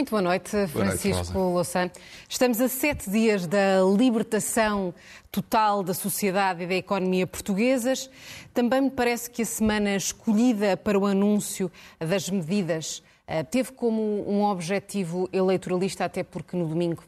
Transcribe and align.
Muito 0.00 0.12
boa 0.12 0.22
noite, 0.22 0.66
Francisco 0.68 1.38
Louçã. 1.38 1.90
Estamos 2.26 2.60
a 2.60 2.68
sete 2.68 3.10
dias 3.10 3.46
da 3.46 3.82
libertação 3.96 4.94
total 5.30 5.82
da 5.82 5.92
sociedade 5.92 6.62
e 6.62 6.66
da 6.66 6.74
economia 6.74 7.26
portuguesas. 7.26 8.08
Também 8.54 8.80
me 8.80 8.90
parece 8.90 9.30
que 9.30 9.42
a 9.42 9.44
semana 9.44 9.94
escolhida 9.94 10.74
para 10.76 10.98
o 10.98 11.04
anúncio 11.04 11.70
das 11.98 12.30
medidas 12.30 13.02
eh, 13.26 13.42
teve 13.42 13.72
como 13.72 14.28
um 14.28 14.42
objetivo 14.42 15.28
eleitoralista, 15.32 16.06
até 16.06 16.24
porque 16.24 16.56
no 16.56 16.66
domingo, 16.66 17.04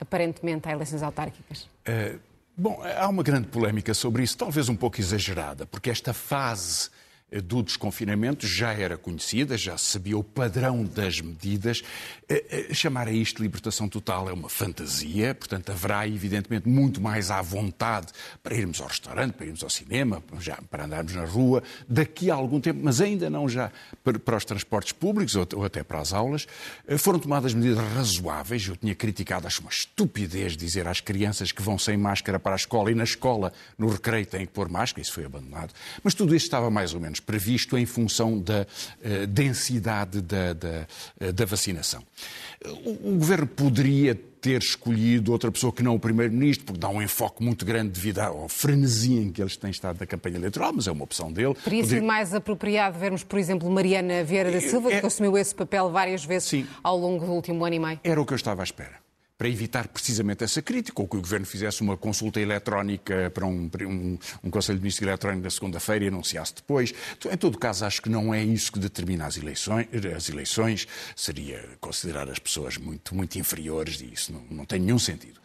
aparentemente, 0.00 0.68
há 0.68 0.72
eleições 0.72 1.02
autárquicas. 1.02 1.68
É, 1.84 2.16
bom, 2.58 2.82
há 2.96 3.08
uma 3.08 3.22
grande 3.22 3.46
polémica 3.46 3.94
sobre 3.94 4.24
isso, 4.24 4.36
talvez 4.36 4.68
um 4.68 4.74
pouco 4.74 5.00
exagerada, 5.00 5.64
porque 5.64 5.88
esta 5.88 6.12
fase 6.12 6.90
do 7.30 7.62
desconfinamento 7.62 8.46
já 8.46 8.72
era 8.72 8.96
conhecida, 8.96 9.58
já 9.58 9.76
se 9.76 9.84
sabia 9.86 10.16
o 10.16 10.24
padrão 10.24 10.82
das 10.82 11.20
medidas. 11.20 11.82
Eh, 12.26 12.68
eh, 12.70 12.74
chamar 12.74 13.06
a 13.06 13.12
isto 13.12 13.42
libertação 13.42 13.86
total 13.86 14.30
é 14.30 14.32
uma 14.32 14.48
fantasia, 14.48 15.34
portanto 15.34 15.70
haverá 15.70 16.08
evidentemente 16.08 16.66
muito 16.66 17.02
mais 17.02 17.30
à 17.30 17.42
vontade 17.42 18.08
para 18.42 18.56
irmos 18.56 18.80
ao 18.80 18.88
restaurante, 18.88 19.34
para 19.34 19.44
irmos 19.44 19.62
ao 19.62 19.68
cinema, 19.68 20.22
já, 20.40 20.58
para 20.70 20.86
andarmos 20.86 21.14
na 21.14 21.26
rua, 21.26 21.62
daqui 21.86 22.30
a 22.30 22.34
algum 22.34 22.60
tempo, 22.60 22.80
mas 22.82 23.00
ainda 23.00 23.28
não 23.28 23.46
já 23.46 23.70
para, 24.02 24.36
os 24.36 24.44
transportes 24.44 24.92
públicos 24.92 25.36
ou, 25.36 25.64
até 25.64 25.82
para 25.82 26.00
as 26.00 26.14
aulas. 26.14 26.46
Eh, 26.86 26.96
foram 26.96 27.18
tomadas 27.18 27.52
medidas 27.52 27.84
razoáveis, 27.94 28.66
eu 28.66 28.76
tinha 28.76 28.94
criticado, 28.94 29.46
acho 29.46 29.60
uma 29.60 29.70
estupidez 29.70 30.56
dizer 30.56 30.88
às 30.88 31.02
crianças 31.02 31.52
que 31.52 31.60
vão 31.60 31.78
sem 31.78 31.96
máscara 31.98 32.38
para 32.38 32.54
a 32.54 32.56
escola 32.56 32.90
e 32.90 32.94
na 32.94 33.04
escola, 33.04 33.52
no 33.76 33.88
recreio, 33.88 34.24
têm 34.24 34.46
que 34.46 34.52
pôr 34.52 34.70
máscara, 34.70 35.02
isso 35.02 35.12
foi 35.12 35.26
abandonado. 35.26 35.74
Mas 36.02 36.14
tudo 36.14 36.34
isso 36.34 36.46
estava 36.46 36.70
mais 36.70 36.94
ou 36.94 37.00
menos 37.00 37.17
menos 37.18 37.20
previsto 37.20 37.76
em 37.76 37.86
função 37.86 38.38
da 38.38 38.62
uh, 38.62 39.26
densidade 39.26 40.20
da, 40.20 40.52
da, 40.52 40.86
uh, 41.20 41.32
da 41.32 41.44
vacinação. 41.44 42.02
O, 42.84 43.10
o 43.10 43.18
Governo 43.18 43.46
poderia 43.46 44.14
ter 44.14 44.60
escolhido 44.60 45.32
outra 45.32 45.50
pessoa 45.50 45.72
que 45.72 45.82
não 45.82 45.96
o 45.96 45.98
Primeiro-Ministro, 45.98 46.66
porque 46.66 46.78
dá 46.78 46.88
um 46.88 47.02
enfoque 47.02 47.42
muito 47.42 47.64
grande 47.64 47.90
devido 47.90 48.20
ao 48.20 48.48
frenesi 48.48 49.14
em 49.14 49.32
que 49.32 49.42
eles 49.42 49.56
têm 49.56 49.70
estado 49.70 49.98
na 49.98 50.06
campanha 50.06 50.36
eleitoral, 50.36 50.72
mas 50.72 50.86
é 50.86 50.92
uma 50.92 51.02
opção 51.02 51.32
dele. 51.32 51.54
Teria 51.54 51.84
sido 51.84 52.04
mais 52.04 52.32
apropriado 52.32 52.98
vermos, 52.98 53.24
por 53.24 53.38
exemplo, 53.38 53.68
Mariana 53.68 54.22
Vieira 54.22 54.52
da 54.52 54.60
Silva, 54.60 54.92
é... 54.92 55.00
que 55.00 55.06
assumiu 55.06 55.36
esse 55.36 55.54
papel 55.54 55.90
várias 55.90 56.24
vezes 56.24 56.48
Sim. 56.48 56.66
ao 56.82 56.96
longo 56.96 57.26
do 57.26 57.32
último 57.32 57.64
ano 57.64 57.74
e 57.74 57.78
meio. 57.78 58.00
Era 58.04 58.20
o 58.20 58.24
que 58.24 58.32
eu 58.32 58.36
estava 58.36 58.62
à 58.62 58.64
espera 58.64 59.07
para 59.38 59.48
evitar 59.48 59.86
precisamente 59.86 60.42
essa 60.42 60.60
crítica, 60.60 61.00
ou 61.00 61.06
que 61.06 61.16
o 61.16 61.20
Governo 61.20 61.46
fizesse 61.46 61.80
uma 61.80 61.96
consulta 61.96 62.40
eletrónica 62.40 63.30
para 63.32 63.46
um, 63.46 63.70
um, 63.82 64.18
um 64.42 64.50
Conselho 64.50 64.78
de 64.78 64.82
Ministros 64.82 65.06
eletrónico 65.06 65.44
na 65.44 65.50
segunda-feira 65.50 66.06
e 66.06 66.08
anunciasse 66.08 66.56
depois. 66.56 66.92
Em 67.30 67.36
todo 67.36 67.56
caso, 67.56 67.84
acho 67.84 68.02
que 68.02 68.08
não 68.08 68.34
é 68.34 68.42
isso 68.42 68.72
que 68.72 68.80
determina 68.80 69.26
as 69.26 69.36
eleições. 69.36 69.86
As 70.16 70.28
eleições 70.28 70.88
seria 71.14 71.64
considerar 71.80 72.28
as 72.28 72.40
pessoas 72.40 72.76
muito, 72.76 73.14
muito 73.14 73.38
inferiores 73.38 74.00
e 74.00 74.12
isso 74.12 74.32
não, 74.32 74.42
não 74.50 74.64
tem 74.64 74.80
nenhum 74.80 74.98
sentido. 74.98 75.38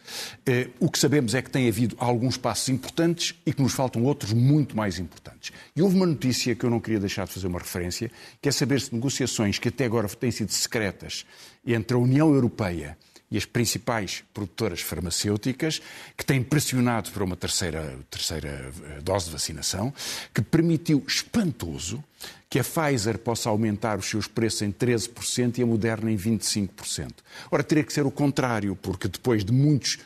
Eh, 0.44 0.70
o 0.80 0.90
que 0.90 0.98
sabemos 0.98 1.32
é 1.32 1.40
que 1.40 1.48
tem 1.48 1.68
havido 1.68 1.94
alguns 2.00 2.36
passos 2.36 2.68
importantes 2.68 3.34
e 3.46 3.52
que 3.52 3.62
nos 3.62 3.74
faltam 3.74 4.02
outros 4.02 4.32
muito 4.32 4.76
mais 4.76 4.98
importantes. 4.98 5.52
E 5.74 5.80
houve 5.80 5.94
uma 5.94 6.06
notícia 6.06 6.54
que 6.56 6.64
eu 6.64 6.70
não 6.70 6.80
queria 6.80 6.98
deixar 6.98 7.26
de 7.28 7.32
fazer 7.32 7.46
uma 7.46 7.60
referência, 7.60 8.10
que 8.42 8.48
é 8.48 8.52
saber 8.52 8.80
se 8.80 8.92
negociações 8.92 9.60
que 9.60 9.68
até 9.68 9.84
agora 9.84 10.08
têm 10.08 10.32
sido 10.32 10.50
secretas 10.50 11.24
entre 11.64 11.96
a 11.96 12.00
União 12.00 12.34
Europeia 12.34 12.98
e 13.13 13.13
as 13.36 13.44
principais 13.44 14.24
produtoras 14.32 14.80
farmacêuticas, 14.80 15.80
que 16.16 16.24
têm 16.24 16.42
pressionado 16.42 17.10
para 17.10 17.24
uma 17.24 17.36
terceira, 17.36 17.98
terceira 18.10 18.72
eh, 18.84 19.00
dose 19.02 19.26
de 19.26 19.32
vacinação, 19.32 19.92
que 20.32 20.42
permitiu 20.42 21.04
espantoso 21.06 22.02
que 22.48 22.58
a 22.58 22.64
Pfizer 22.64 23.18
possa 23.18 23.48
aumentar 23.48 23.98
os 23.98 24.06
seus 24.06 24.28
preços 24.28 24.62
em 24.62 24.70
13% 24.70 25.58
e 25.58 25.62
a 25.62 25.66
Moderna 25.66 26.10
em 26.10 26.16
25%. 26.16 27.10
Ora, 27.50 27.64
teria 27.64 27.82
que 27.82 27.92
ser 27.92 28.06
o 28.06 28.10
contrário, 28.10 28.76
porque 28.76 29.08
depois 29.08 29.44
de 29.44 29.52
muitos 29.52 29.98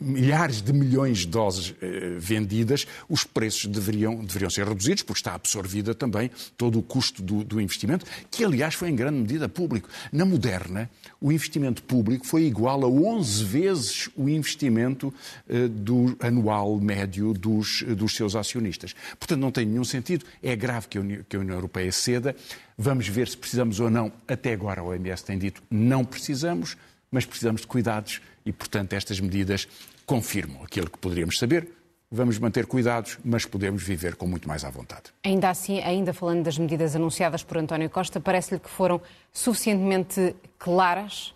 milhares 0.00 0.62
de 0.62 0.72
milhões 0.72 1.18
de 1.18 1.26
doses 1.26 1.74
eh, 1.82 2.16
vendidas, 2.18 2.86
os 3.08 3.24
preços 3.24 3.66
deveriam, 3.66 4.24
deveriam 4.24 4.48
ser 4.48 4.66
reduzidos, 4.66 5.02
porque 5.02 5.18
está 5.18 5.34
absorvida 5.34 5.94
também 5.94 6.30
todo 6.56 6.78
o 6.78 6.82
custo 6.82 7.22
do, 7.22 7.42
do, 7.42 7.60
investimento, 7.60 8.06
que 8.30 8.44
aliás 8.44 8.74
foi 8.74 8.88
em 8.88 8.94
grande 8.94 9.18
medida 9.18 9.48
público. 9.48 9.88
Na 10.12 10.24
Moderna, 10.24 10.88
o 11.20 11.32
investimento 11.32 11.82
público 11.82 12.26
foi 12.26 12.44
igual 12.44 12.84
a 12.84 12.88
11 12.88 13.44
vezes 13.44 14.08
o 14.16 14.28
investimento 14.28 15.12
eh, 15.48 15.66
do, 15.66 16.16
anual 16.20 16.78
médio 16.78 17.32
dos, 17.32 17.82
dos 17.82 18.14
seus 18.14 18.36
acionistas. 18.36 18.94
Portanto, 19.18 19.40
não 19.40 19.50
tem 19.50 19.66
nenhum 19.66 19.84
sentido. 19.84 20.24
É 20.42 20.54
grave 20.54 20.86
que 20.88 20.98
a 20.98 21.00
União, 21.00 21.24
que 21.28 21.36
a 21.36 21.40
União 21.40 21.56
Europeia 21.56 21.90
ceda. 21.90 22.36
Vamos 22.78 23.08
ver 23.08 23.26
se 23.28 23.36
precisamos 23.36 23.80
ou 23.80 23.90
não. 23.90 24.12
Até 24.28 24.52
agora 24.52 24.80
a 24.80 24.84
OMS 24.84 25.24
tem 25.24 25.38
dito 25.38 25.62
não 25.70 26.04
precisamos, 26.04 26.76
mas 27.10 27.24
precisamos 27.24 27.62
de 27.62 27.66
cuidados 27.66 28.20
e, 28.46 28.52
portanto, 28.52 28.92
estas 28.94 29.20
medidas 29.20 29.68
confirmam 30.06 30.62
aquilo 30.62 30.88
que 30.88 30.98
poderíamos 30.98 31.38
saber. 31.38 31.68
Vamos 32.08 32.38
manter 32.38 32.66
cuidados, 32.66 33.18
mas 33.24 33.44
podemos 33.44 33.82
viver 33.82 34.14
com 34.14 34.28
muito 34.28 34.46
mais 34.46 34.64
à 34.64 34.70
vontade. 34.70 35.12
Ainda 35.24 35.50
assim, 35.50 35.80
ainda 35.80 36.14
falando 36.14 36.44
das 36.44 36.56
medidas 36.56 36.94
anunciadas 36.94 37.42
por 37.42 37.58
António 37.58 37.90
Costa, 37.90 38.20
parece-lhe 38.20 38.60
que 38.60 38.70
foram 38.70 39.00
suficientemente 39.32 40.36
claras 40.56 41.34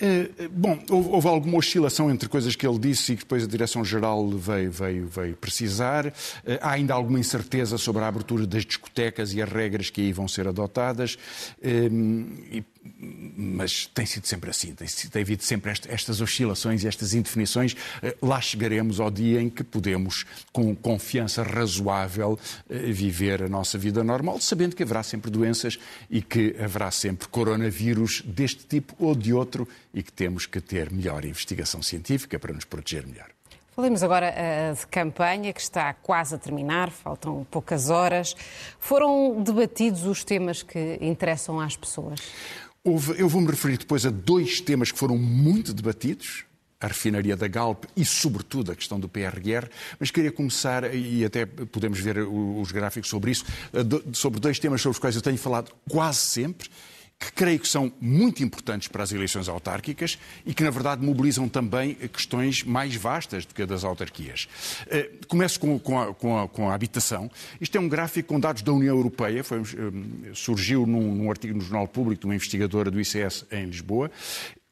Uh, 0.00 0.48
bom, 0.48 0.78
houve, 0.88 1.28
alguma 1.28 1.58
oscilação 1.58 2.10
entre 2.10 2.26
coisas 2.26 2.56
que 2.56 2.66
ele 2.66 2.78
disse 2.78 3.12
e 3.12 3.16
que 3.16 3.22
depois 3.22 3.44
a 3.44 3.46
Direção-Geral 3.46 4.30
veio, 4.30 4.72
veio, 4.72 5.06
veio, 5.06 5.36
precisar. 5.36 6.06
Uh, 6.06 6.12
há 6.62 6.70
ainda 6.70 6.94
alguma 6.94 7.20
incerteza 7.20 7.76
sobre 7.76 8.02
a 8.02 8.08
abertura 8.08 8.46
das 8.46 8.64
discotecas 8.64 9.34
e 9.34 9.42
as 9.42 9.48
regras 9.50 9.90
que 9.90 10.00
aí 10.00 10.10
vão 10.10 10.26
ser 10.26 10.48
adotadas. 10.48 11.16
Uh, 11.58 12.32
e 12.50 12.64
mas 12.92 13.86
tem 13.86 14.06
sido 14.06 14.26
sempre 14.26 14.50
assim, 14.50 14.74
tem, 14.74 14.88
tem 14.88 15.22
havido 15.22 15.42
sempre 15.42 15.70
estas 15.88 16.20
oscilações 16.20 16.82
e 16.82 16.88
estas 16.88 17.14
indefinições. 17.14 17.76
Eh, 18.02 18.16
lá 18.22 18.40
chegaremos 18.40 19.00
ao 19.00 19.10
dia 19.10 19.40
em 19.40 19.50
que 19.50 19.62
podemos, 19.62 20.24
com 20.52 20.74
confiança 20.74 21.42
razoável, 21.42 22.38
eh, 22.68 22.78
viver 22.92 23.42
a 23.42 23.48
nossa 23.48 23.76
vida 23.76 24.02
normal, 24.02 24.40
sabendo 24.40 24.74
que 24.74 24.82
haverá 24.82 25.02
sempre 25.02 25.30
doenças 25.30 25.78
e 26.08 26.22
que 26.22 26.56
haverá 26.58 26.90
sempre 26.90 27.28
coronavírus 27.28 28.22
deste 28.24 28.64
tipo 28.64 28.94
ou 28.98 29.14
de 29.14 29.32
outro 29.32 29.68
e 29.92 30.02
que 30.02 30.12
temos 30.12 30.46
que 30.46 30.60
ter 30.60 30.90
melhor 30.90 31.24
investigação 31.24 31.82
científica 31.82 32.38
para 32.38 32.52
nos 32.52 32.64
proteger 32.64 33.06
melhor. 33.06 33.28
Falemos 33.80 34.02
agora 34.02 34.34
uh, 34.34 34.74
de 34.74 34.86
campanha, 34.88 35.52
que 35.52 35.60
está 35.60 35.94
quase 35.94 36.34
a 36.34 36.38
terminar, 36.38 36.90
faltam 36.90 37.46
poucas 37.50 37.88
horas. 37.88 38.34
Foram 38.78 39.40
debatidos 39.42 40.04
os 40.04 40.22
temas 40.24 40.62
que 40.62 40.98
interessam 41.00 41.58
às 41.60 41.76
pessoas? 41.76 42.20
Houve, 42.82 43.20
eu 43.20 43.28
vou-me 43.28 43.46
referir 43.50 43.76
depois 43.76 44.06
a 44.06 44.10
dois 44.10 44.58
temas 44.58 44.90
que 44.90 44.98
foram 44.98 45.18
muito 45.18 45.74
debatidos, 45.74 46.44
a 46.80 46.86
refinaria 46.86 47.36
da 47.36 47.46
Galp 47.46 47.84
e, 47.94 48.06
sobretudo, 48.06 48.72
a 48.72 48.74
questão 48.74 48.98
do 48.98 49.06
PRR, 49.06 49.68
mas 49.98 50.10
queria 50.10 50.32
começar, 50.32 50.94
e 50.94 51.22
até 51.22 51.44
podemos 51.44 52.00
ver 52.00 52.20
os 52.20 52.72
gráficos 52.72 53.10
sobre 53.10 53.32
isso, 53.32 53.44
sobre 54.14 54.40
dois 54.40 54.58
temas 54.58 54.80
sobre 54.80 54.96
os 54.96 54.98
quais 54.98 55.14
eu 55.14 55.20
tenho 55.20 55.36
falado 55.36 55.70
quase 55.90 56.20
sempre, 56.20 56.70
que 57.20 57.30
creio 57.32 57.60
que 57.60 57.68
são 57.68 57.92
muito 58.00 58.42
importantes 58.42 58.88
para 58.88 59.02
as 59.02 59.12
eleições 59.12 59.46
autárquicas 59.46 60.18
e 60.46 60.54
que, 60.54 60.64
na 60.64 60.70
verdade, 60.70 61.04
mobilizam 61.04 61.50
também 61.50 61.94
questões 61.94 62.64
mais 62.64 62.96
vastas 62.96 63.44
do 63.44 63.54
que 63.54 63.60
a 63.60 63.66
das 63.66 63.84
autarquias. 63.84 64.48
Eh, 64.86 65.10
começo 65.28 65.60
com, 65.60 65.76
a, 65.76 66.14
com, 66.14 66.38
a, 66.38 66.48
com 66.48 66.70
a, 66.70 66.74
habitação. 66.74 67.30
Isto 67.60 67.76
é 67.76 67.80
um 67.80 67.90
gráfico 67.90 68.30
com 68.30 68.40
dados 68.40 68.62
da 68.62 68.72
União 68.72 68.96
Europeia, 68.96 69.44
Foi, 69.44 69.60
eh, 69.60 70.30
surgiu 70.32 70.86
num, 70.86 71.14
num 71.14 71.30
artigo 71.30 71.54
no 71.54 71.60
Jornal 71.60 71.86
Público 71.86 72.22
de 72.22 72.26
uma 72.26 72.34
investigadora 72.34 72.90
do 72.90 72.98
ICS 72.98 73.44
em 73.52 73.66
Lisboa, 73.66 74.10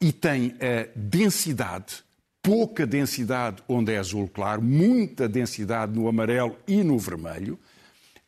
e 0.00 0.10
tem 0.10 0.54
a 0.54 0.88
densidade 0.97 2.09
pouca 2.41 2.86
densidade 2.86 3.62
onde 3.69 3.92
é 3.92 3.98
azul 3.98 4.26
claro, 4.26 4.62
muita 4.62 5.28
densidade 5.28 5.92
no 5.92 6.09
amarelo 6.09 6.56
e 6.66 6.83
no 6.83 6.98
vermelho, 6.98 7.59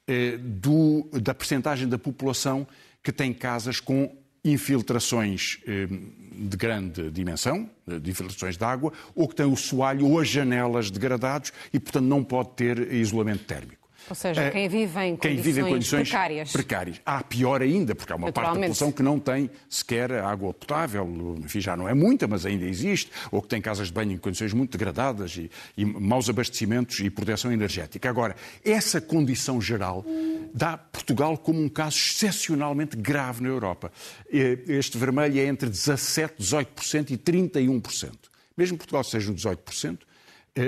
eh, 0.07 0.37
do, 0.37 1.09
da 1.23 1.33
percentagem 1.33 1.89
da 1.89 1.97
população 1.97 2.67
que 3.03 3.13
tem 3.13 3.33
casas 3.33 3.81
com 3.81 4.17
infiltrações 4.45 5.59
eh, 5.67 5.87
de 5.87 6.57
grande 6.57 7.11
dimensão, 7.11 7.69
de 7.87 8.11
infiltrações 8.11 8.57
de 8.57 8.65
água, 8.65 8.93
ou 9.15 9.29
que 9.29 9.35
tem 9.35 9.47
o 9.47 9.57
soalho 9.57 10.07
ou 10.07 10.19
as 10.19 10.29
janelas 10.29 10.91
degradados 10.91 11.53
e, 11.73 11.79
portanto, 11.79 12.05
não 12.05 12.25
pode 12.25 12.51
ter 12.57 12.93
isolamento 12.93 13.45
térmico. 13.45 13.80
Ou 14.09 14.15
seja, 14.15 14.43
eh, 14.43 14.51
quem 14.51 14.69
vive 14.69 15.01
em 15.01 15.17
condições, 15.17 15.45
vive 15.45 15.61
em 15.61 15.65
condições 15.65 16.09
precárias. 16.09 16.53
precárias. 16.53 17.01
Há 17.05 17.23
pior 17.23 17.63
ainda, 17.63 17.95
porque 17.95 18.13
há 18.13 18.17
uma 18.17 18.33
parte 18.33 18.49
da 18.49 18.55
população 18.55 18.93
que 18.93 19.03
não 19.03 19.19
tem 19.19 19.51
sequer 19.69 20.13
água 20.13 20.53
potável, 20.53 21.37
enfim, 21.39 21.61
já 21.61 21.77
não 21.77 21.89
é 21.89 21.95
muita, 21.95 22.27
mas 22.27 22.47
ainda 22.47 22.65
existe, 22.65 23.11
ou 23.31 23.41
que 23.43 23.49
tem 23.49 23.61
casas 23.61 23.89
de 23.89 23.93
banho 23.93 24.13
em 24.13 24.19
condições 24.19 24.53
muito 24.53 24.73
degradadas 24.73 25.37
e, 25.37 25.51
e 25.77 25.85
maus 25.85 26.29
abastecimentos 26.29 26.99
e 27.01 27.11
proteção 27.11 27.53
energética. 27.53 28.09
Agora, 28.09 28.35
essa 28.65 29.01
condição 29.01 29.61
geral 29.61 30.05
dá 30.53 30.77
Portugal 30.77 31.37
como 31.37 31.63
um 31.63 31.69
caso 31.69 31.97
excepcionalmente 31.97 32.97
grave 32.97 33.43
na 33.43 33.49
Europa. 33.49 33.93
Este 34.31 34.99
vermelho 34.99 35.39
é 35.39 35.45
entre 35.45 35.69
17%, 35.69 36.33
18% 36.39 37.11
e 37.11 37.19
31%. 37.19 38.13
Mesmo 38.57 38.77
Portugal 38.77 39.05
seja 39.05 39.31
um 39.31 39.35
18%, 39.35 39.99
eh, 40.03 40.10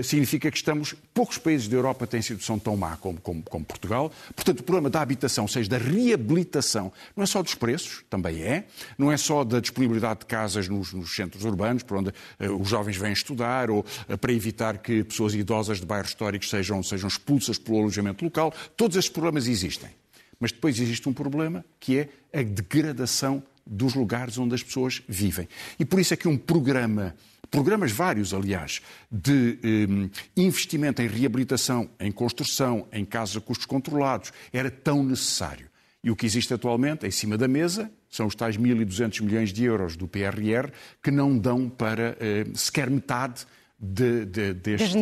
significa 0.02 0.50
que 0.50 0.56
estamos. 0.56 0.94
Poucos 1.12 1.38
países 1.38 1.68
da 1.68 1.76
Europa 1.76 2.06
têm 2.06 2.22
situação 2.22 2.58
tão 2.58 2.76
má 2.76 2.96
como, 2.96 3.20
como, 3.20 3.42
como, 3.42 3.64
Portugal. 3.64 4.12
Portanto, 4.34 4.60
o 4.60 4.62
problema 4.62 4.88
da 4.88 5.00
habitação, 5.00 5.44
ou 5.44 5.48
seja, 5.48 5.68
da 5.68 5.78
reabilitação, 5.78 6.92
não 7.16 7.24
é 7.24 7.26
só 7.26 7.42
dos 7.42 7.54
preços, 7.54 8.04
também 8.08 8.42
é, 8.42 8.66
não 8.96 9.10
é 9.10 9.16
só 9.16 9.44
da 9.44 9.60
disponibilidade 9.60 10.20
de 10.20 10.26
casas 10.26 10.68
nos, 10.68 10.92
nos 10.92 11.14
centros 11.14 11.44
urbanos, 11.44 11.82
para 11.82 11.98
onde 11.98 12.10
uh, 12.10 12.60
os 12.60 12.68
jovens 12.68 12.96
vêm 12.96 13.12
estudar, 13.12 13.70
ou 13.70 13.80
uh, 13.80 14.18
para 14.18 14.32
evitar 14.32 14.78
que 14.78 15.04
pessoas 15.04 15.34
idosas 15.34 15.80
de 15.80 15.86
bairros 15.86 16.10
históricos 16.10 16.48
sejam, 16.48 16.82
sejam 16.82 17.08
expulsas 17.08 17.58
pelo 17.58 17.78
alojamento 17.78 18.24
local. 18.24 18.52
Todos 18.76 18.96
esses 18.96 19.10
problemas 19.10 19.48
existem. 19.48 19.90
Mas 20.38 20.50
depois 20.50 20.80
existe 20.80 21.08
um 21.08 21.12
problema 21.12 21.64
que 21.78 21.98
é 21.98 22.08
a 22.32 22.42
degradação 22.42 23.42
dos 23.64 23.94
lugares 23.94 24.38
onde 24.38 24.54
as 24.54 24.62
pessoas 24.62 25.02
vivem. 25.08 25.48
E 25.78 25.84
por 25.84 26.00
isso 26.00 26.14
é 26.14 26.16
que 26.16 26.26
um 26.26 26.36
programa 26.36 27.14
programas 27.52 27.92
vários, 27.92 28.32
aliás, 28.32 28.80
de 29.10 29.58
eh, 29.62 30.10
investimento 30.36 31.02
em 31.02 31.06
reabilitação, 31.06 31.88
em 32.00 32.10
construção, 32.10 32.88
em 32.90 33.04
casas 33.04 33.36
a 33.36 33.40
custos 33.40 33.66
controlados, 33.66 34.32
era 34.52 34.70
tão 34.70 35.04
necessário. 35.04 35.70
E 36.02 36.10
o 36.10 36.16
que 36.16 36.26
existe 36.26 36.52
atualmente, 36.52 37.06
em 37.06 37.10
cima 37.10 37.36
da 37.38 37.46
mesa, 37.46 37.92
são 38.10 38.26
os 38.26 38.34
tais 38.34 38.56
1.200 38.56 39.22
milhões 39.22 39.52
de 39.52 39.64
euros 39.64 39.96
do 39.96 40.08
PRR 40.08 40.72
que 41.02 41.10
não 41.10 41.38
dão 41.38 41.68
para 41.68 42.16
eh, 42.18 42.46
sequer 42.54 42.90
metade 42.90 43.46
de, 43.78 44.24
de, 44.24 44.54
deste, 44.54 44.98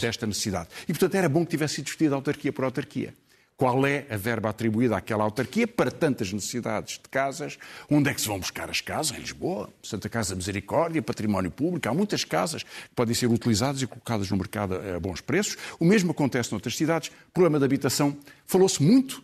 desta 0.00 0.26
necessidade. 0.26 0.68
E, 0.84 0.92
portanto, 0.92 1.14
era 1.16 1.28
bom 1.28 1.44
que 1.44 1.50
tivesse 1.50 1.74
sido 1.74 1.86
discutido 1.86 2.14
autarquia 2.14 2.52
por 2.52 2.64
autarquia 2.64 3.12
qual 3.60 3.86
é 3.86 4.06
a 4.08 4.16
verba 4.16 4.48
atribuída 4.48 4.96
àquela 4.96 5.22
autarquia 5.22 5.68
para 5.68 5.90
tantas 5.90 6.32
necessidades 6.32 6.94
de 6.94 7.06
casas, 7.10 7.58
onde 7.90 8.08
é 8.08 8.14
que 8.14 8.20
se 8.22 8.26
vão 8.26 8.38
buscar 8.38 8.70
as 8.70 8.80
casas, 8.80 9.14
em 9.14 9.20
Lisboa, 9.20 9.68
Santa 9.82 10.08
Casa 10.08 10.34
Misericórdia, 10.34 11.02
Património 11.02 11.50
Público, 11.50 11.86
há 11.86 11.92
muitas 11.92 12.24
casas 12.24 12.62
que 12.62 12.94
podem 12.96 13.14
ser 13.14 13.26
utilizadas 13.26 13.82
e 13.82 13.86
colocadas 13.86 14.30
no 14.30 14.38
mercado 14.38 14.76
a 14.76 14.98
bons 14.98 15.20
preços. 15.20 15.58
O 15.78 15.84
mesmo 15.84 16.12
acontece 16.12 16.50
noutras 16.52 16.74
cidades. 16.74 17.10
O 17.28 17.32
problema 17.34 17.58
da 17.58 17.66
habitação, 17.66 18.16
falou-se 18.46 18.82
muito, 18.82 19.22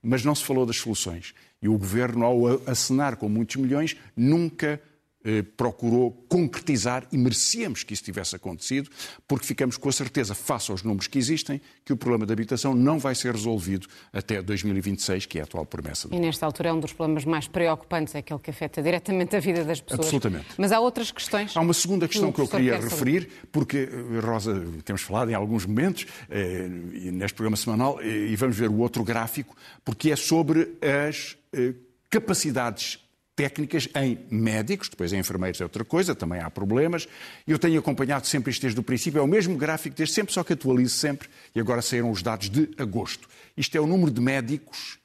mas 0.00 0.24
não 0.24 0.36
se 0.36 0.44
falou 0.44 0.64
das 0.64 0.76
soluções. 0.76 1.34
E 1.60 1.68
o 1.68 1.76
Governo, 1.76 2.24
ao 2.24 2.70
acenar 2.70 3.16
com 3.16 3.28
muitos 3.28 3.56
milhões, 3.56 3.96
nunca 4.16 4.80
eh, 5.24 5.42
procurou 5.56 6.10
concretizar 6.28 7.06
e 7.12 7.18
merecíamos 7.18 7.84
que 7.84 7.94
isso 7.94 8.02
tivesse 8.02 8.34
acontecido, 8.34 8.90
porque 9.28 9.46
ficamos 9.46 9.76
com 9.76 9.88
a 9.88 9.92
certeza, 9.92 10.34
face 10.34 10.70
aos 10.70 10.82
números 10.82 11.06
que 11.06 11.18
existem, 11.18 11.60
que 11.84 11.92
o 11.92 11.96
problema 11.96 12.26
da 12.26 12.32
habitação 12.32 12.74
não 12.74 12.98
vai 12.98 13.14
ser 13.14 13.32
resolvido 13.32 13.86
até 14.12 14.42
2026, 14.42 15.26
que 15.26 15.38
é 15.38 15.42
a 15.42 15.44
atual 15.44 15.64
promessa. 15.64 16.08
E 16.10 16.18
nesta 16.18 16.46
altura 16.46 16.70
é 16.70 16.72
um 16.72 16.80
dos 16.80 16.92
problemas 16.92 17.24
mais 17.24 17.46
preocupantes, 17.46 18.14
é 18.14 18.18
aquele 18.18 18.40
que 18.40 18.50
afeta 18.50 18.82
diretamente 18.82 19.36
a 19.36 19.40
vida 19.40 19.64
das 19.64 19.80
pessoas. 19.80 20.06
Absolutamente. 20.06 20.46
Mas 20.58 20.72
há 20.72 20.80
outras 20.80 21.10
questões. 21.10 21.56
Há 21.56 21.60
uma 21.60 21.74
segunda 21.74 22.08
questão 22.08 22.32
que, 22.32 22.40
eu 22.40 22.48
queria 22.48 22.78
referir, 22.78 23.28
porque, 23.50 23.88
eh, 23.90 24.20
Rosa, 24.20 24.64
temos 24.84 25.02
falado 25.02 25.30
em 25.30 25.34
alguns 25.34 25.66
momentos, 25.66 26.06
eh, 26.30 26.68
neste 26.68 27.34
programa 27.34 27.56
semanal, 27.56 28.02
e 28.02 28.34
vamos 28.36 28.56
ver 28.56 28.68
o 28.68 28.78
outro 28.78 29.04
gráfico, 29.04 29.56
porque 29.84 30.10
é 30.10 30.16
sobre 30.16 30.76
as 30.82 31.36
capacidades 32.10 33.01
técnicas 33.34 33.88
em 33.94 34.18
médicos, 34.30 34.88
depois 34.88 35.12
em 35.12 35.18
enfermeiros 35.18 35.60
é 35.60 35.64
outra 35.64 35.84
coisa, 35.84 36.14
também 36.14 36.40
há 36.40 36.50
problemas. 36.50 37.08
Eu 37.46 37.58
tenho 37.58 37.78
acompanhado 37.78 38.26
sempre 38.26 38.50
isto 38.50 38.62
desde 38.62 38.78
o 38.78 38.82
princípio, 38.82 39.18
é 39.18 39.22
o 39.22 39.26
mesmo 39.26 39.56
gráfico 39.56 39.96
desde 39.96 40.14
sempre, 40.14 40.32
só 40.32 40.44
que 40.44 40.52
atualizo 40.52 40.94
sempre, 40.96 41.28
e 41.54 41.60
agora 41.60 41.82
saíram 41.82 42.10
os 42.10 42.22
dados 42.22 42.50
de 42.50 42.70
agosto. 42.78 43.28
Isto 43.56 43.76
é 43.76 43.80
o 43.80 43.86
número 43.86 44.10
de 44.10 44.20
médicos, 44.20 44.98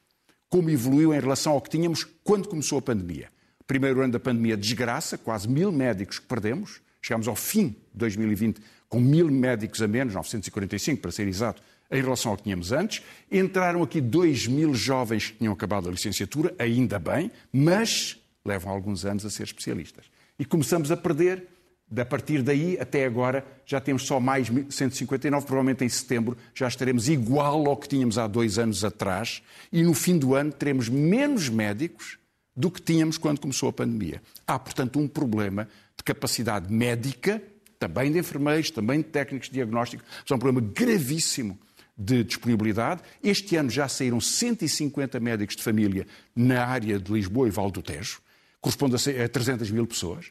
como 0.50 0.70
evoluiu 0.70 1.14
em 1.14 1.20
relação 1.20 1.54
ao 1.54 1.62
que 1.62 1.70
tínhamos 1.70 2.06
quando 2.24 2.48
começou 2.48 2.80
a 2.80 2.82
pandemia. 2.82 3.30
Primeiro 3.66 4.02
ano 4.02 4.14
da 4.14 4.20
pandemia, 4.20 4.56
desgraça, 4.56 5.18
quase 5.18 5.48
mil 5.48 5.72
médicos 5.72 6.20
que 6.20 6.26
perdemos. 6.26 6.82
Chegámos 7.02 7.28
ao 7.28 7.36
fim 7.36 7.70
de 7.70 7.76
2020 7.96 8.62
com 8.90 9.00
mil 9.00 9.30
médicos 9.30 9.82
a 9.82 9.88
menos, 9.88 10.14
945 10.14 11.02
para 11.02 11.12
ser 11.12 11.28
exato, 11.28 11.62
em 11.92 12.02
relação 12.02 12.32
ao 12.32 12.38
que 12.38 12.44
tínhamos 12.44 12.72
antes. 12.72 13.02
Entraram 13.32 13.82
aqui 13.84 14.02
2 14.02 14.48
mil 14.48 14.74
jovens 14.74 15.32
que 15.32 15.38
tinham 15.38 15.54
acabado 15.54 15.88
a 15.88 15.92
licenciatura, 15.92 16.54
ainda 16.60 17.00
bem, 17.00 17.32
mas 17.52 18.18
levam 18.46 18.72
alguns 18.72 19.06
anos 19.06 19.26
a 19.26 19.30
ser 19.30 19.44
especialistas. 19.44 20.06
E 20.40 20.46
começamos 20.46 20.92
a 20.92 20.98
perder, 20.98 21.48
a 21.96 22.06
partir 22.06 22.42
daí 22.42 22.78
até 22.80 23.06
agora, 23.06 23.46
já 23.66 23.80
temos 23.80 24.04
só 24.04 24.20
mais 24.20 24.48
159, 24.48 25.46
provavelmente 25.46 25.84
em 25.84 25.90
setembro 25.90 26.38
já 26.54 26.68
estaremos 26.68 27.10
igual 27.10 27.68
ao 27.68 27.78
que 27.78 27.88
tínhamos 27.88 28.18
há 28.18 28.28
dois 28.28 28.58
anos 28.60 28.84
atrás, 28.84 29.42
e 29.72 29.84
no 29.84 29.94
fim 29.94 30.18
do 30.18 30.36
ano 30.36 30.52
teremos 30.52 30.90
menos 30.90 31.50
médicos 31.50 32.18
do 32.56 32.72
que 32.72 32.82
tínhamos 32.82 33.18
quando 33.18 33.40
começou 33.40 33.70
a 33.70 33.74
pandemia. 33.74 34.22
Há, 34.46 34.58
portanto, 34.58 35.00
um 35.00 35.08
problema 35.08 35.68
de 35.96 36.04
capacidade 36.04 36.74
médica, 36.74 37.42
também 37.78 38.12
de 38.12 38.18
enfermeiros, 38.18 38.72
também 38.72 39.00
de 39.00 39.06
técnicos 39.06 39.48
de 39.48 39.54
diagnóstico, 39.54 40.04
mas 40.08 40.32
é 40.32 40.34
um 40.36 40.40
problema 40.40 40.68
gravíssimo 40.74 41.60
de 41.98 42.24
disponibilidade. 42.24 43.02
Este 43.24 43.56
ano 43.56 43.70
já 43.70 43.88
saíram 43.88 44.22
150 44.22 45.20
médicos 45.20 45.56
de 45.56 45.64
família 45.64 46.06
na 46.36 46.66
área 46.66 47.00
de 47.00 47.12
Lisboa 47.12 47.48
e 47.48 47.52
Val 47.52 47.72
do 47.72 47.82
Tejo, 47.82 48.20
corresponde 48.62 48.96
a 48.96 49.30
300 49.30 49.72
mil 49.72 49.88
pessoas. 49.88 50.28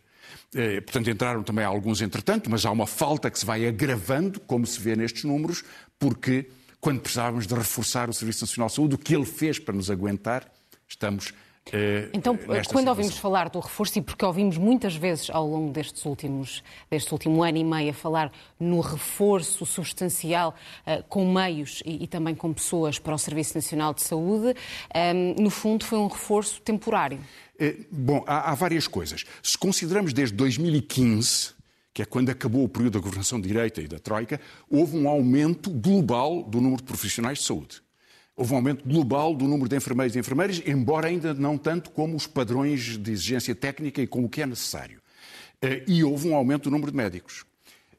Eh, 0.54 0.80
portanto, 0.80 1.10
entraram 1.10 1.42
também 1.42 1.64
alguns 1.64 2.00
entretanto, 2.00 2.50
mas 2.50 2.64
há 2.64 2.70
uma 2.70 2.86
falta 2.86 3.30
que 3.30 3.38
se 3.38 3.46
vai 3.46 3.66
agravando, 3.66 4.40
como 4.40 4.66
se 4.66 4.80
vê 4.80 4.94
nestes 4.96 5.24
números, 5.24 5.64
porque 5.98 6.46
quando 6.80 7.00
precisávamos 7.00 7.46
de 7.46 7.54
reforçar 7.54 8.08
o 8.08 8.12
Serviço 8.12 8.44
Nacional 8.44 8.68
de 8.68 8.74
Saúde, 8.74 8.94
o 8.94 8.98
que 8.98 9.14
ele 9.14 9.24
fez 9.24 9.58
para 9.58 9.74
nos 9.74 9.90
aguentar, 9.90 10.50
estamos 10.88 11.32
então, 12.12 12.36
quando 12.36 12.62
situação. 12.62 12.88
ouvimos 12.88 13.18
falar 13.18 13.48
do 13.48 13.58
reforço, 13.58 13.98
e 13.98 14.02
porque 14.02 14.24
ouvimos 14.24 14.56
muitas 14.56 14.94
vezes 14.94 15.30
ao 15.30 15.46
longo 15.46 15.72
destes 15.72 16.04
últimos, 16.04 16.62
deste 16.88 17.12
último 17.12 17.42
ano 17.42 17.58
e 17.58 17.64
meio 17.64 17.90
a 17.90 17.92
falar 17.92 18.30
no 18.58 18.80
reforço 18.80 19.66
substancial 19.66 20.54
uh, 20.86 21.02
com 21.08 21.32
meios 21.32 21.82
e, 21.84 22.04
e, 22.04 22.06
também 22.06 22.34
com 22.34 22.52
pessoas 22.52 22.98
para 22.98 23.14
o 23.14 23.18
Serviço 23.18 23.56
Nacional 23.56 23.92
de 23.92 24.02
Saúde, 24.02 24.48
um, 24.48 24.54
ehm, 24.94 25.34
no 25.40 25.50
fundo 25.50 25.84
foi 25.84 25.98
um 25.98 26.06
reforço 26.06 26.60
temporário. 26.62 27.18
Uh, 27.60 27.84
bom, 27.90 28.22
há, 28.26 28.52
há 28.52 28.54
várias 28.54 28.86
coisas. 28.86 29.24
Se 29.42 29.58
consideramos 29.58 30.12
desde 30.12 30.36
2015, 30.36 31.56
que 31.92 32.02
é 32.02 32.04
quando 32.04 32.30
acabou 32.30 32.62
o 32.62 32.68
período 32.68 32.92
da 32.92 33.00
governação 33.00 33.40
de 33.40 33.48
direita 33.48 33.80
e 33.80 33.88
da 33.88 33.98
Troika, 33.98 34.40
houve 34.70 34.96
um 34.96 35.08
aumento 35.08 35.70
global 35.70 36.44
do 36.44 36.60
número 36.60 36.76
de 36.76 36.84
profissionais 36.84 37.38
de 37.38 37.44
saúde. 37.44 37.85
Houve 38.36 38.52
um 38.52 38.56
aumento 38.56 38.86
global 38.86 39.34
do 39.34 39.46
número 39.46 39.66
de 39.66 39.76
enfermeiros 39.76 40.14
e 40.14 40.18
enfermeiras, 40.18 40.62
embora 40.66 41.08
ainda 41.08 41.32
não 41.32 41.56
tanto 41.56 41.90
como 41.90 42.14
os 42.14 42.26
padrões 42.26 42.98
de 42.98 43.10
exigência 43.10 43.54
técnica 43.54 44.02
e 44.02 44.06
como 44.06 44.26
o 44.26 44.28
que 44.28 44.42
é 44.42 44.46
necessário. 44.46 45.00
Eh, 45.62 45.84
e 45.88 46.04
houve 46.04 46.28
um 46.28 46.34
aumento 46.34 46.64
do 46.64 46.70
número 46.70 46.90
de 46.90 46.96
médicos. 46.96 47.46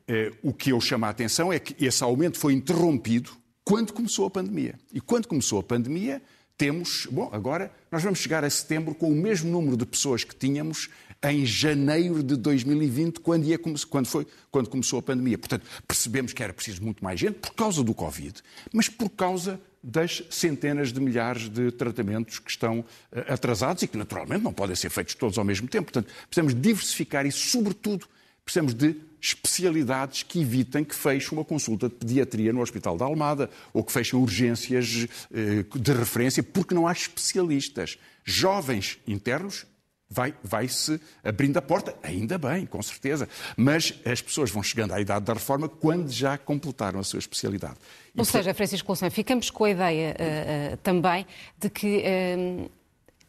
Eh, 0.07 0.31
o 0.43 0.53
que 0.53 0.71
eu 0.71 0.79
chamo 0.79 1.05
a 1.05 1.09
atenção 1.09 1.51
é 1.51 1.57
que 1.57 1.83
esse 1.83 2.03
aumento 2.03 2.37
foi 2.37 2.53
interrompido 2.53 3.31
quando 3.63 3.91
começou 3.93 4.27
a 4.27 4.29
pandemia. 4.29 4.75
E 4.93 5.01
quando 5.01 5.27
começou 5.27 5.59
a 5.59 5.63
pandemia, 5.63 6.21
temos. 6.55 7.07
Bom, 7.11 7.29
agora 7.33 7.71
nós 7.91 8.03
vamos 8.03 8.19
chegar 8.19 8.43
a 8.43 8.49
setembro 8.49 8.93
com 8.93 9.09
o 9.09 9.15
mesmo 9.15 9.49
número 9.49 9.75
de 9.75 9.85
pessoas 9.85 10.23
que 10.23 10.35
tínhamos 10.35 10.89
em 11.23 11.45
janeiro 11.45 12.21
de 12.21 12.35
2020, 12.35 13.19
quando, 13.19 13.45
ia, 13.45 13.57
quando, 13.57 14.07
foi, 14.07 14.27
quando 14.51 14.69
começou 14.69 14.99
a 14.99 15.01
pandemia. 15.01 15.37
Portanto, 15.37 15.65
percebemos 15.87 16.33
que 16.33 16.43
era 16.43 16.53
preciso 16.53 16.83
muito 16.83 17.03
mais 17.03 17.19
gente 17.19 17.35
por 17.39 17.53
causa 17.53 17.83
do 17.83 17.93
Covid, 17.93 18.41
mas 18.73 18.87
por 18.89 19.09
causa 19.09 19.59
das 19.83 20.23
centenas 20.29 20.91
de 20.91 20.99
milhares 20.99 21.49
de 21.49 21.71
tratamentos 21.71 22.39
que 22.39 22.51
estão 22.51 22.83
eh, 23.11 23.25
atrasados 23.29 23.83
e 23.83 23.87
que, 23.87 23.97
naturalmente, 23.97 24.43
não 24.43 24.51
podem 24.51 24.75
ser 24.75 24.89
feitos 24.89 25.15
todos 25.15 25.37
ao 25.37 25.45
mesmo 25.45 25.67
tempo. 25.67 25.91
Portanto, 25.91 26.13
precisamos 26.29 26.53
diversificar 26.53 27.25
e, 27.25 27.31
sobretudo, 27.31 28.05
precisamos 28.43 28.73
de 28.73 28.95
especialidades 29.21 30.23
que 30.23 30.41
evitem 30.41 30.83
que 30.83 30.95
feche 30.95 31.31
uma 31.31 31.43
consulta 31.43 31.89
de 31.89 31.95
pediatria 31.95 32.53
no 32.53 32.61
Hospital 32.61 32.97
da 32.97 33.05
Almada 33.05 33.49
ou 33.73 33.83
que 33.83 33.91
fechem 33.91 34.19
urgências 34.19 35.07
eh, 35.33 35.65
de 35.75 35.91
referência 35.93 36.43
porque 36.43 36.75
não 36.75 36.87
há 36.87 36.91
especialistas. 36.91 37.97
Jovens 38.23 38.99
internos 39.07 39.65
vai, 40.09 40.33
vai-se 40.43 40.99
abrindo 41.23 41.57
a 41.57 41.61
porta, 41.61 41.95
ainda 42.01 42.37
bem, 42.37 42.65
com 42.65 42.81
certeza. 42.81 43.27
Mas 43.55 43.93
as 44.05 44.21
pessoas 44.21 44.49
vão 44.49 44.63
chegando 44.63 44.93
à 44.93 45.01
idade 45.01 45.25
da 45.25 45.33
reforma 45.33 45.67
quando 45.67 46.11
já 46.11 46.37
completaram 46.37 46.99
a 46.99 47.03
sua 47.03 47.19
especialidade. 47.19 47.75
Ou 48.17 48.25
seja, 48.25 48.53
Francisco 48.53 48.87
Louçã, 48.87 49.09
ficamos 49.09 49.49
com 49.49 49.65
a 49.65 49.69
ideia 49.69 50.15
uh, 50.19 50.73
uh, 50.73 50.77
também 50.77 51.25
de 51.59 51.69
que 51.69 52.03
uh, 52.03 52.71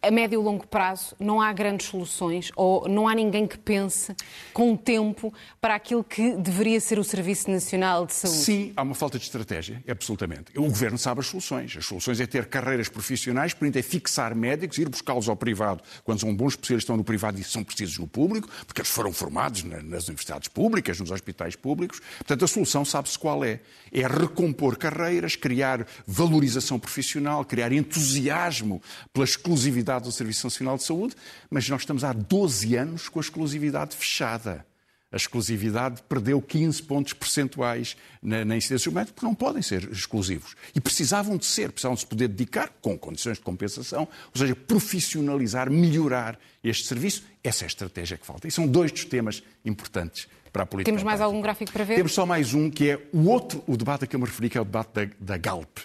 a 0.01 0.11
médio 0.11 0.41
e 0.41 0.45
longo 0.45 0.67
prazo 0.67 1.17
não 1.19 1.41
há 1.41 1.53
grandes 1.53 1.89
soluções 1.89 2.53
ou 2.55 2.89
não 2.89 3.09
há 3.09 3.15
ninguém 3.15 3.47
que 3.47 3.59
pense 3.59 4.15
com 4.53 4.77
tempo 4.77 5.35
para 5.61 5.75
aquilo 5.75 6.05
que 6.05 6.37
deveria 6.37 6.81
ser 6.81 6.99
o 6.99 7.05
Serviço 7.05 7.51
Nacional 7.51 8.07
de 8.07 8.15
Saúde? 8.15 8.39
Sim, 8.39 8.73
há 8.77 8.83
uma 8.83 8.95
falta 8.95 9.19
de 9.19 9.25
estratégia, 9.25 9.83
absolutamente. 9.89 10.57
O 10.57 10.63
Governo 10.63 10.97
sabe 10.97 11.21
as 11.21 11.27
soluções. 11.27 11.77
As 11.77 11.85
soluções 11.85 12.21
é 12.21 12.27
ter 12.27 12.47
carreiras 12.47 12.89
profissionais, 12.89 13.53
por 13.53 13.67
é 13.69 13.83
fixar 13.83 14.35
médicos, 14.35 14.79
ir 14.79 14.89
buscá-los 14.89 15.29
ao 15.29 15.37
privado 15.37 15.83
quando 16.05 16.21
são 16.21 16.35
bons 16.35 16.53
especialistas 16.53 16.85
estão 16.85 16.97
no 16.97 17.05
privado 17.05 17.41
e 17.41 17.45
são 17.45 17.65
precisos 17.65 17.99
no 17.99 18.07
público, 18.07 18.49
porque 18.67 18.81
eles 18.81 18.91
foram 18.91 19.13
formados 19.13 19.65
nas 19.65 20.07
universidades 20.09 20.49
públicas, 20.49 21.01
nos 21.01 21.11
hospitais 21.11 21.57
públicos. 21.57 22.01
Portanto, 22.19 22.45
a 22.45 22.49
solução 22.49 22.85
sabe-se 22.85 23.19
qual 23.19 23.45
é. 23.45 23.61
É 23.91 24.07
recompor 24.07 24.77
carreiras, 24.77 25.35
criar 25.35 25.87
valorização 26.07 26.79
profissional, 26.79 27.45
criar 27.45 27.73
entusiasmo 27.73 28.81
pela 29.13 29.25
exclusividade 29.25 29.88
exclusividade 29.89 30.05
do 30.05 30.13
Serviço 30.13 30.47
Nacional 30.47 30.77
de 30.77 30.85
Saúde, 30.85 31.15
mas 31.51 31.69
nós 31.69 31.81
estamos 31.81 32.05
há 32.05 32.13
12 32.13 32.77
anos 32.77 33.09
com 33.09 33.19
a 33.19 33.23
exclusividade 33.23 33.97
fechada. 33.97 34.67
a 35.11 35.17
exclusividade 35.17 36.03
perdeu 36.07 36.41
15 36.43 36.83
pontos 36.83 37.15
percentuais 37.15 37.97
na, 38.23 38.45
na 38.45 38.57
incidência 38.59 38.91
do 38.91 38.95
médico, 38.95 39.15
porque 39.15 39.27
não 39.27 39.35
podem 39.35 39.63
ser 39.63 39.91
exclusivos. 39.91 40.55
E 40.75 40.81
precisavam 40.81 41.39
de 41.39 41.47
ser, 41.47 41.73
precisavam 41.73 41.95
de 41.95 42.03
se 42.03 42.07
poder 42.07 42.29
dedicar, 42.29 42.69
com 42.83 42.99
condições 42.99 43.39
de 43.39 43.43
compensação, 43.43 44.03
ou 44.03 44.39
seja, 44.39 44.55
profissionalizar, 44.55 45.71
melhorar 45.71 46.39
este 46.63 46.87
serviço. 46.87 47.25
Essa 47.43 47.65
é 47.65 47.67
a 47.67 47.69
estratégia 47.69 48.19
que 48.19 48.27
falta. 48.27 48.47
E 48.47 48.51
são 48.51 48.67
dois 48.67 48.93
dos 48.93 49.07
temas 49.07 49.43
importantes 49.65 50.29
para 50.53 50.65
a 50.65 50.67
política. 50.67 50.91
Temos 50.91 51.03
mais 51.03 51.23
algum 51.23 51.41
gráfico 51.41 51.73
para 51.73 51.85
ver? 51.85 51.95
Temos 51.95 52.13
só 52.13 52.27
mais 52.27 52.53
um, 52.53 52.71
que 52.71 52.91
é 52.91 53.09
o 53.11 53.29
outro, 53.31 53.65
o 53.67 53.79
debate 53.79 54.05
a 54.05 54.07
que 54.07 54.15
eu 54.15 54.21
me 54.21 54.27
referi, 54.27 54.51
que 54.51 54.59
é 54.59 54.61
o 54.61 54.65
debate 54.65 54.91
da, 54.93 55.09
da 55.21 55.37
Galp. 55.39 55.79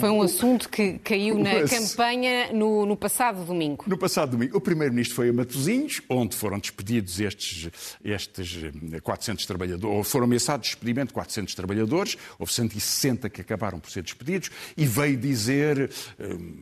Foi 0.00 0.10
um 0.10 0.22
assunto 0.22 0.68
que 0.68 0.98
caiu 0.98 1.38
na 1.38 1.62
campanha 1.68 2.52
no, 2.52 2.86
no, 2.86 2.96
passado 2.96 3.44
domingo. 3.44 3.84
No 3.86 3.98
passado 3.98 4.30
domingo. 4.32 4.56
O 4.56 4.60
Primeiro-Ministro 4.60 5.16
foi 5.16 5.28
a 5.28 5.32
Matosinhos, 5.32 6.00
onde 6.08 6.36
foram 6.36 6.58
despedidos 6.58 7.20
estes, 7.20 7.70
estes 8.04 8.56
400 9.02 9.46
trabalhadores, 9.46 9.96
ou 9.96 10.04
foram 10.04 10.24
ameaçados 10.24 10.66
de 10.66 10.74
despedimento 10.74 11.08
de 11.08 11.14
400 11.14 11.54
trabalhadores, 11.54 12.16
houve 12.38 12.52
160 12.52 13.28
que 13.28 13.40
acabaram 13.40 13.78
por 13.78 13.90
ser 13.90 14.02
despedidos, 14.02 14.50
e 14.76 14.84
veio 14.84 15.16
dizer, 15.16 15.90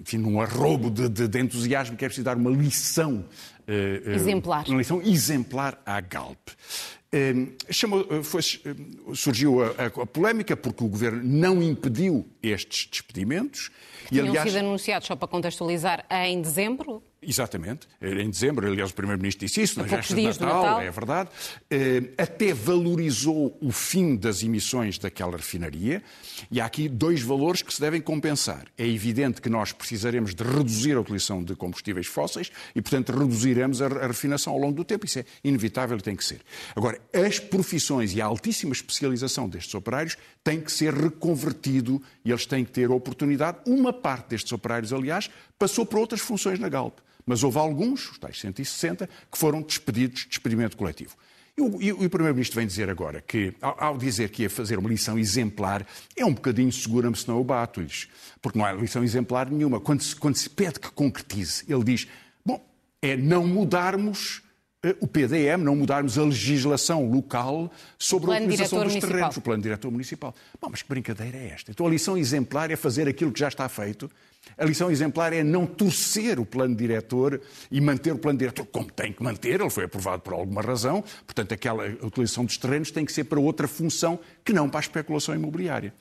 enfim, 0.00 0.18
num 0.18 0.40
arrobo 0.40 0.90
de, 0.90 1.08
de, 1.08 1.28
de 1.28 1.40
entusiasmo, 1.40 1.96
que 1.96 2.04
é 2.04 2.08
preciso 2.08 2.24
dar 2.24 2.36
uma 2.36 2.50
lição 2.50 3.24
exemplar. 4.06 4.66
Uma 4.68 4.78
lição 4.78 5.00
exemplar 5.02 5.80
à 5.86 6.00
Galp. 6.00 6.48
Chamou, 7.70 8.24
foi, 8.24 8.40
surgiu 9.14 9.62
a, 9.62 9.86
a, 10.02 10.06
polémica 10.06 10.56
porque 10.56 10.82
o 10.82 10.88
governo 10.88 11.22
não 11.22 11.62
impediu 11.62 12.26
estes 12.42 12.86
despedimentos. 12.86 13.70
Que 14.08 14.16
e, 14.16 14.20
aliás, 14.20 14.48
sido 14.48 14.60
anunciados, 14.60 15.06
só 15.06 15.14
para 15.14 15.28
contextualizar, 15.28 16.06
em 16.10 16.40
dezembro. 16.40 17.02
Exatamente, 17.24 17.86
em 18.00 18.28
dezembro, 18.28 18.66
aliás, 18.66 18.90
o 18.90 18.94
Primeiro-Ministro 18.94 19.46
disse 19.46 19.62
isso, 19.62 19.78
nas 19.78 19.88
gestas 19.88 20.16
de 20.16 20.24
Natal, 20.24 20.64
Natal, 20.64 20.80
é 20.80 20.90
verdade. 20.90 21.30
Até 22.18 22.52
valorizou 22.52 23.56
o 23.60 23.70
fim 23.70 24.16
das 24.16 24.42
emissões 24.42 24.98
daquela 24.98 25.36
refinaria. 25.36 26.02
E 26.50 26.60
há 26.60 26.64
aqui 26.64 26.88
dois 26.88 27.22
valores 27.22 27.62
que 27.62 27.72
se 27.72 27.80
devem 27.80 28.00
compensar. 28.00 28.64
É 28.76 28.84
evidente 28.86 29.40
que 29.40 29.48
nós 29.48 29.72
precisaremos 29.72 30.34
de 30.34 30.42
reduzir 30.42 30.96
a 30.96 31.00
utilização 31.00 31.44
de 31.44 31.54
combustíveis 31.54 32.08
fósseis 32.08 32.50
e, 32.74 32.82
portanto, 32.82 33.12
reduziremos 33.12 33.80
a 33.80 34.06
refinação 34.06 34.52
ao 34.52 34.58
longo 34.58 34.74
do 34.74 34.84
tempo. 34.84 35.06
Isso 35.06 35.20
é 35.20 35.24
inevitável 35.44 35.96
e 35.98 36.02
tem 36.02 36.16
que 36.16 36.24
ser. 36.24 36.40
Agora, 36.74 37.00
as 37.12 37.38
profissões 37.38 38.14
e 38.14 38.20
a 38.20 38.26
altíssima 38.26 38.72
especialização 38.72 39.48
destes 39.48 39.72
operários 39.74 40.16
têm 40.42 40.60
que 40.60 40.72
ser 40.72 40.92
reconvertido 40.92 42.02
e 42.24 42.30
eles 42.30 42.46
têm 42.46 42.64
que 42.64 42.72
ter 42.72 42.90
oportunidade. 42.90 43.58
Uma 43.64 43.92
parte 43.92 44.30
destes 44.30 44.50
operários, 44.50 44.92
aliás, 44.92 45.30
passou 45.56 45.86
para 45.86 46.00
outras 46.00 46.20
funções 46.20 46.58
na 46.58 46.68
Galp. 46.68 46.98
Mas 47.26 47.42
houve 47.42 47.58
alguns, 47.58 48.10
os 48.10 48.18
tais 48.18 48.38
160, 48.40 49.08
que 49.30 49.38
foram 49.38 49.62
despedidos 49.62 50.22
de 50.22 50.32
experimento 50.32 50.76
coletivo. 50.76 51.16
E 51.56 51.60
o, 51.92 52.06
o 52.06 52.10
Primeiro-Ministro 52.10 52.56
vem 52.56 52.66
dizer 52.66 52.88
agora 52.88 53.20
que, 53.20 53.52
ao, 53.60 53.84
ao, 53.84 53.98
dizer 53.98 54.30
que 54.30 54.42
ia 54.42 54.50
fazer 54.50 54.78
uma 54.78 54.88
lição 54.88 55.18
exemplar, 55.18 55.86
é 56.16 56.24
um 56.24 56.32
bocadinho 56.32 56.72
segura-me 56.72 57.14
se 57.14 57.28
não 57.28 57.38
o 57.38 57.44
bato-lhes. 57.44 58.08
Porque 58.40 58.58
não 58.58 58.64
há 58.64 58.72
lição 58.72 59.04
exemplar 59.04 59.50
nenhuma. 59.50 59.78
Quando 59.78 60.02
se, 60.02 60.16
quando 60.16 60.36
se 60.36 60.48
pede 60.48 60.80
que 60.80 60.90
concretize, 60.90 61.64
ele 61.68 61.84
diz: 61.84 62.08
bom, 62.44 62.64
é 63.02 63.16
não 63.16 63.46
mudarmos 63.46 64.42
eh, 64.82 64.96
o 64.98 65.06
PDM, 65.06 65.62
não 65.62 65.76
mudarmos 65.76 66.16
a 66.16 66.24
legislação 66.24 67.08
local 67.10 67.70
sobre 67.98 68.30
a 68.30 68.38
utilização 68.38 68.78
dos 68.78 68.88
municipal. 68.88 69.10
terrenos, 69.10 69.36
o 69.36 69.40
plano 69.42 69.62
diretor 69.62 69.90
municipal. 69.90 70.34
Bom, 70.58 70.68
mas 70.70 70.80
que 70.80 70.88
brincadeira 70.88 71.36
é 71.36 71.48
esta? 71.48 71.70
Então 71.70 71.86
a 71.86 71.90
lição 71.90 72.16
exemplar 72.16 72.70
é 72.70 72.76
fazer 72.76 73.06
aquilo 73.06 73.30
que 73.30 73.40
já 73.40 73.48
está 73.48 73.68
feito. 73.68 74.10
A 74.56 74.64
lição 74.64 74.90
exemplar 74.90 75.32
é 75.32 75.42
não 75.42 75.66
torcer 75.66 76.38
o 76.38 76.44
plano 76.44 76.74
diretor 76.74 77.40
e 77.70 77.80
manter 77.80 78.12
o 78.12 78.18
plano 78.18 78.38
diretor 78.38 78.66
como 78.66 78.90
tem 78.90 79.12
que 79.12 79.22
manter, 79.22 79.60
ele 79.60 79.70
foi 79.70 79.84
aprovado 79.84 80.22
por 80.22 80.34
alguma 80.34 80.60
razão, 80.60 81.02
portanto 81.26 81.52
aquela 81.52 81.86
utilização 82.02 82.44
dos 82.44 82.56
terrenos 82.56 82.90
tem 82.90 83.04
que 83.04 83.12
ser 83.12 83.24
para 83.24 83.40
outra 83.40 83.66
função 83.66 84.18
que 84.44 84.52
não 84.52 84.68
para 84.68 84.80
a 84.80 84.82
especulação 84.82 85.34
imobiliária. 85.34 85.94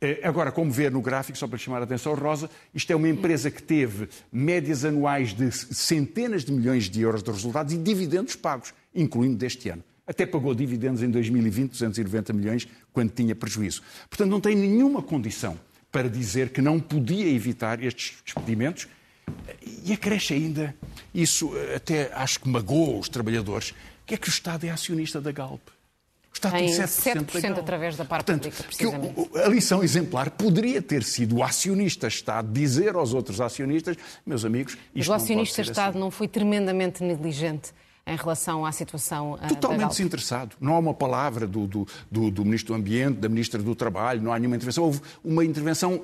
Eh, 0.00 0.20
agora, 0.22 0.52
como 0.52 0.70
ver 0.70 0.92
no 0.92 1.00
gráfico, 1.00 1.36
só 1.36 1.48
para 1.48 1.58
chamar 1.58 1.80
a 1.80 1.84
atenção, 1.84 2.14
Rosa, 2.14 2.48
isto 2.72 2.92
é 2.92 2.94
uma 2.94 3.08
empresa 3.08 3.50
que 3.50 3.62
teve 3.62 4.08
médias 4.30 4.84
anuais 4.84 5.34
de 5.34 5.50
centenas 5.50 6.44
de 6.44 6.52
milhões 6.52 6.88
de 6.88 7.00
euros 7.00 7.22
de 7.22 7.30
resultados 7.30 7.74
e 7.74 7.78
dividendos 7.78 8.36
pagos, 8.36 8.72
incluindo 8.94 9.36
deste 9.36 9.68
ano. 9.70 9.82
Até 10.06 10.24
pagou 10.24 10.54
dividendos 10.54 11.02
em 11.02 11.10
2020, 11.10 11.72
290 11.72 12.32
milhões, 12.32 12.68
quando 12.92 13.10
tinha 13.10 13.34
prejuízo. 13.34 13.82
Portanto, 14.08 14.30
não 14.30 14.40
tem 14.40 14.54
nenhuma 14.54 15.02
condição 15.02 15.58
para 15.90 16.08
dizer 16.08 16.50
que 16.50 16.60
não 16.60 16.78
podia 16.78 17.28
evitar 17.28 17.82
estes 17.82 18.18
despedimentos 18.24 18.88
e 19.84 19.92
acresce 19.92 20.34
ainda, 20.34 20.74
isso 21.14 21.50
até 21.74 22.10
acho 22.14 22.40
que 22.40 22.48
magoa 22.48 22.98
os 22.98 23.08
trabalhadores, 23.08 23.74
que 24.06 24.14
é 24.14 24.16
que 24.16 24.28
o 24.28 24.30
Estado 24.30 24.64
é 24.66 24.70
acionista 24.70 25.20
da 25.20 25.32
Galp. 25.32 25.60
Está 26.32 26.52
tem 26.52 26.68
7%, 26.68 27.24
7% 27.26 27.58
através 27.58 27.96
da 27.96 28.04
parte 28.04 28.26
Portanto, 28.26 28.44
pública, 28.44 28.62
precisamente. 28.62 29.28
Que 29.28 29.38
a 29.38 29.48
lição 29.48 29.82
exemplar 29.82 30.30
poderia 30.30 30.80
ter 30.80 31.02
sido 31.02 31.36
o 31.36 31.42
acionista-Estado 31.42 32.52
dizer 32.52 32.94
aos 32.94 33.12
outros 33.12 33.40
acionistas, 33.40 33.96
meus 34.24 34.44
amigos, 34.44 34.74
isto 34.74 34.88
Mas 34.94 35.08
o 35.08 35.12
acionista-Estado 35.14 35.90
assim. 35.90 35.98
não 35.98 36.10
foi 36.10 36.28
tremendamente 36.28 37.02
negligente 37.02 37.72
em 38.08 38.16
relação 38.16 38.64
à 38.64 38.72
situação 38.72 39.34
uh, 39.34 39.48
Totalmente 39.48 39.90
desinteressado. 39.90 40.56
Não 40.58 40.74
há 40.74 40.78
uma 40.78 40.94
palavra 40.94 41.46
do, 41.46 41.66
do, 41.66 41.86
do, 42.10 42.30
do, 42.30 42.44
Ministro 42.44 42.74
do 42.74 42.78
Ambiente, 42.78 43.18
da 43.18 43.28
Ministra 43.28 43.62
do 43.62 43.74
Trabalho, 43.74 44.22
não 44.22 44.32
há 44.32 44.38
nenhuma 44.38 44.56
intervenção. 44.56 44.84
Houve 44.84 45.00
uma 45.22 45.44
intervenção 45.44 46.02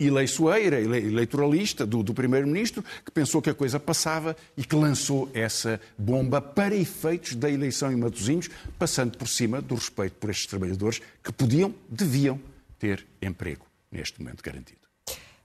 eleiçoeira, 0.00 0.80
eleitoralista 0.80 1.84
do, 1.86 2.02
do 2.02 2.14
Primeiro-Ministro, 2.14 2.82
que 3.04 3.10
pensou 3.10 3.42
que 3.42 3.50
a 3.50 3.54
coisa 3.54 3.78
passava 3.78 4.34
e 4.56 4.64
que 4.64 4.74
lançou 4.74 5.28
essa 5.34 5.80
bomba 5.98 6.40
para 6.40 6.74
efeitos 6.74 7.34
da 7.34 7.50
eleição 7.50 7.92
em 7.92 7.96
Matosinhos, 7.96 8.48
passando 8.78 9.18
por 9.18 9.28
cima 9.28 9.60
do 9.60 9.74
respeito 9.74 10.14
por 10.14 10.30
estes 10.30 10.46
trabalhadores 10.46 11.00
que 11.22 11.32
podiam, 11.32 11.74
deviam 11.88 12.40
ter 12.78 13.06
emprego 13.20 13.66
neste 13.90 14.20
momento 14.20 14.42
garantido. 14.42 14.80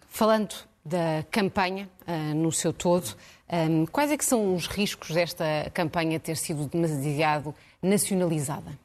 Falando 0.08 0.56
da 0.84 1.26
campanha 1.30 1.90
uh, 2.08 2.34
no 2.34 2.52
seu 2.52 2.72
todo, 2.72 3.16
um, 3.50 3.86
quais 3.86 4.12
é 4.12 4.18
que 4.18 4.26
são 4.26 4.56
os 4.56 4.68
riscos 4.68 5.12
desta 5.12 5.46
campanha 5.74 6.20
ter 6.20 6.36
sido 6.36 6.66
demasiado 6.68 7.56
nacionalizada? 7.82 8.78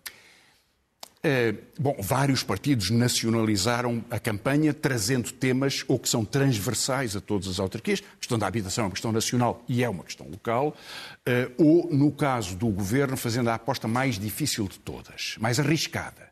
Uh, 1.25 1.57
bom, 1.79 1.97
vários 2.01 2.43
partidos 2.43 2.91
nacionalizaram 2.91 4.05
a 4.11 4.19
campanha, 4.19 4.75
trazendo 4.75 5.31
temas 5.31 5.85
ou 5.87 5.97
que 5.97 6.09
são 6.09 6.25
transversais 6.25 7.15
a 7.15 7.21
todas 7.21 7.47
as 7.47 7.61
autarquias. 7.61 8.03
A 8.15 8.17
questão 8.17 8.37
da 8.37 8.49
habitação 8.49 8.83
é 8.83 8.87
uma 8.87 8.93
questão 8.93 9.13
nacional 9.13 9.65
e 9.69 9.85
é 9.85 9.89
uma 9.89 10.03
questão 10.03 10.27
local. 10.29 10.77
Uh, 11.21 11.65
ou, 11.65 11.93
no 11.93 12.11
caso 12.11 12.57
do 12.57 12.67
governo, 12.67 13.17
fazendo 13.17 13.51
a 13.51 13.55
aposta 13.55 13.87
mais 13.87 14.19
difícil 14.19 14.67
de 14.67 14.81
todas, 14.81 15.37
mais 15.39 15.61
arriscada, 15.61 16.29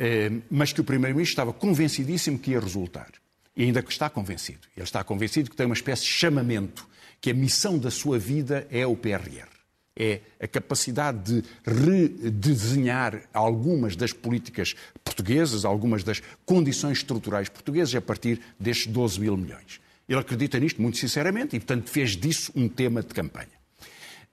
uh, 0.00 0.42
mas 0.50 0.72
que 0.72 0.80
o 0.80 0.84
Primeiro-Ministro 0.84 1.32
estava 1.32 1.52
convencidíssimo 1.52 2.38
que 2.38 2.52
ia 2.52 2.60
resultar 2.60 3.10
e 3.54 3.64
ainda 3.64 3.82
que 3.82 3.92
está 3.92 4.08
convencido. 4.08 4.60
Ele 4.74 4.84
está 4.84 5.04
convencido 5.04 5.50
que 5.50 5.56
tem 5.56 5.66
uma 5.66 5.74
espécie 5.74 6.04
de 6.04 6.10
chamamento, 6.10 6.87
que 7.20 7.30
a 7.30 7.34
missão 7.34 7.78
da 7.78 7.90
sua 7.90 8.18
vida 8.18 8.66
é 8.70 8.86
o 8.86 8.96
PRR. 8.96 9.48
É 9.96 10.20
a 10.40 10.46
capacidade 10.46 11.42
de 11.42 11.44
redesenhar 11.64 13.22
algumas 13.34 13.96
das 13.96 14.12
políticas 14.12 14.74
portuguesas, 15.02 15.64
algumas 15.64 16.04
das 16.04 16.22
condições 16.46 16.98
estruturais 16.98 17.48
portuguesas 17.48 17.94
a 17.96 18.00
partir 18.00 18.40
destes 18.60 18.86
12 18.86 19.20
mil 19.20 19.36
milhões. 19.36 19.80
Ele 20.08 20.20
acredita 20.20 20.58
nisto 20.60 20.80
muito 20.80 20.98
sinceramente 20.98 21.56
e, 21.56 21.58
portanto, 21.58 21.90
fez 21.90 22.16
disso 22.16 22.52
um 22.54 22.68
tema 22.68 23.02
de 23.02 23.08
campanha. 23.08 23.58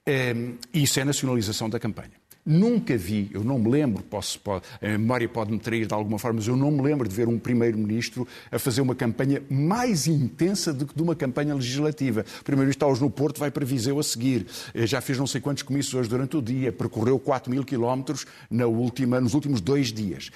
Ehm, 0.05 0.53
isso 0.71 0.99
é 0.99 1.03
nacionalização 1.03 1.67
da 1.67 1.79
campanha. 1.79 2.11
Nunca 2.45 2.95
vi, 2.95 3.27
eu 3.33 3.43
não 3.43 3.57
me 3.57 3.71
lembro, 3.71 4.03
posso, 4.03 4.39
pode, 4.39 4.65
a 4.79 4.89
memória 4.89 5.27
pode-me 5.27 5.57
trair 5.57 5.87
de 5.87 5.93
alguma 5.95 6.19
forma, 6.19 6.37
mas 6.37 6.47
eu 6.47 6.55
não 6.55 6.69
me 6.69 6.79
lembro 6.79 7.09
de 7.09 7.15
ver 7.15 7.27
um 7.27 7.39
primeiro-ministro 7.39 8.27
a 8.51 8.59
fazer 8.59 8.81
uma 8.81 8.93
campanha 8.93 9.41
mais 9.49 10.05
intensa 10.05 10.71
do 10.71 10.85
que 10.85 10.95
de 10.95 11.01
uma 11.01 11.15
campanha 11.15 11.55
legislativa. 11.55 12.21
O 12.21 12.43
primeiro-ministro 12.43 12.85
está 12.85 12.87
hoje 12.87 13.01
no 13.01 13.09
Porto, 13.09 13.39
vai 13.39 13.49
para 13.49 13.65
Viseu 13.65 13.97
a 13.97 14.03
seguir. 14.03 14.45
Eh, 14.75 14.85
já 14.85 15.01
fez 15.01 15.17
não 15.17 15.25
sei 15.25 15.41
quantos 15.41 15.63
comícios 15.63 15.95
hoje 15.95 16.07
durante 16.07 16.37
o 16.37 16.41
dia, 16.41 16.71
percorreu 16.71 17.17
4 17.17 17.51
mil 17.51 17.65
quilómetros 17.65 18.27
nos 18.51 19.33
últimos 19.33 19.59
dois 19.59 19.91
dias. 19.91 20.29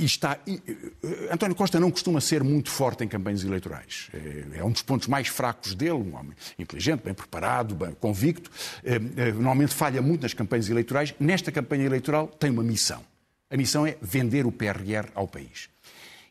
E 0.00 0.04
está. 0.06 0.38
Eh, 0.46 1.28
António 1.30 1.54
Costa 1.54 1.78
não 1.78 1.90
costuma 1.90 2.22
ser 2.22 2.42
muito 2.42 2.70
forte 2.70 3.04
em 3.04 3.08
campanhas 3.08 3.44
eleitorais. 3.44 4.08
É, 4.14 4.60
é 4.60 4.64
um 4.64 4.72
dos 4.72 4.80
pontos 4.80 5.06
mais 5.06 5.28
fracos 5.28 5.74
dele, 5.74 5.92
um 5.92 6.16
homem 6.16 6.32
inteligente, 6.58 7.02
bem 7.04 7.12
preparado, 7.12 7.74
bem 7.74 7.92
convicto. 8.00 8.50
Eh, 8.82 8.94
eh, 8.94 9.32
normalmente 9.32 9.74
falha 9.74 10.00
muito 10.00 10.22
nas 10.22 10.32
campanhas 10.32 10.70
eleitorais. 10.70 11.14
Nesta 11.20 11.52
campanha 11.52 11.84
eleitoral 11.84 12.28
tem 12.28 12.50
uma 12.50 12.62
missão. 12.62 13.04
A 13.50 13.58
missão 13.58 13.86
é 13.86 13.98
vender 14.00 14.46
o 14.46 14.52
PRR 14.52 15.10
ao 15.14 15.28
país. 15.28 15.68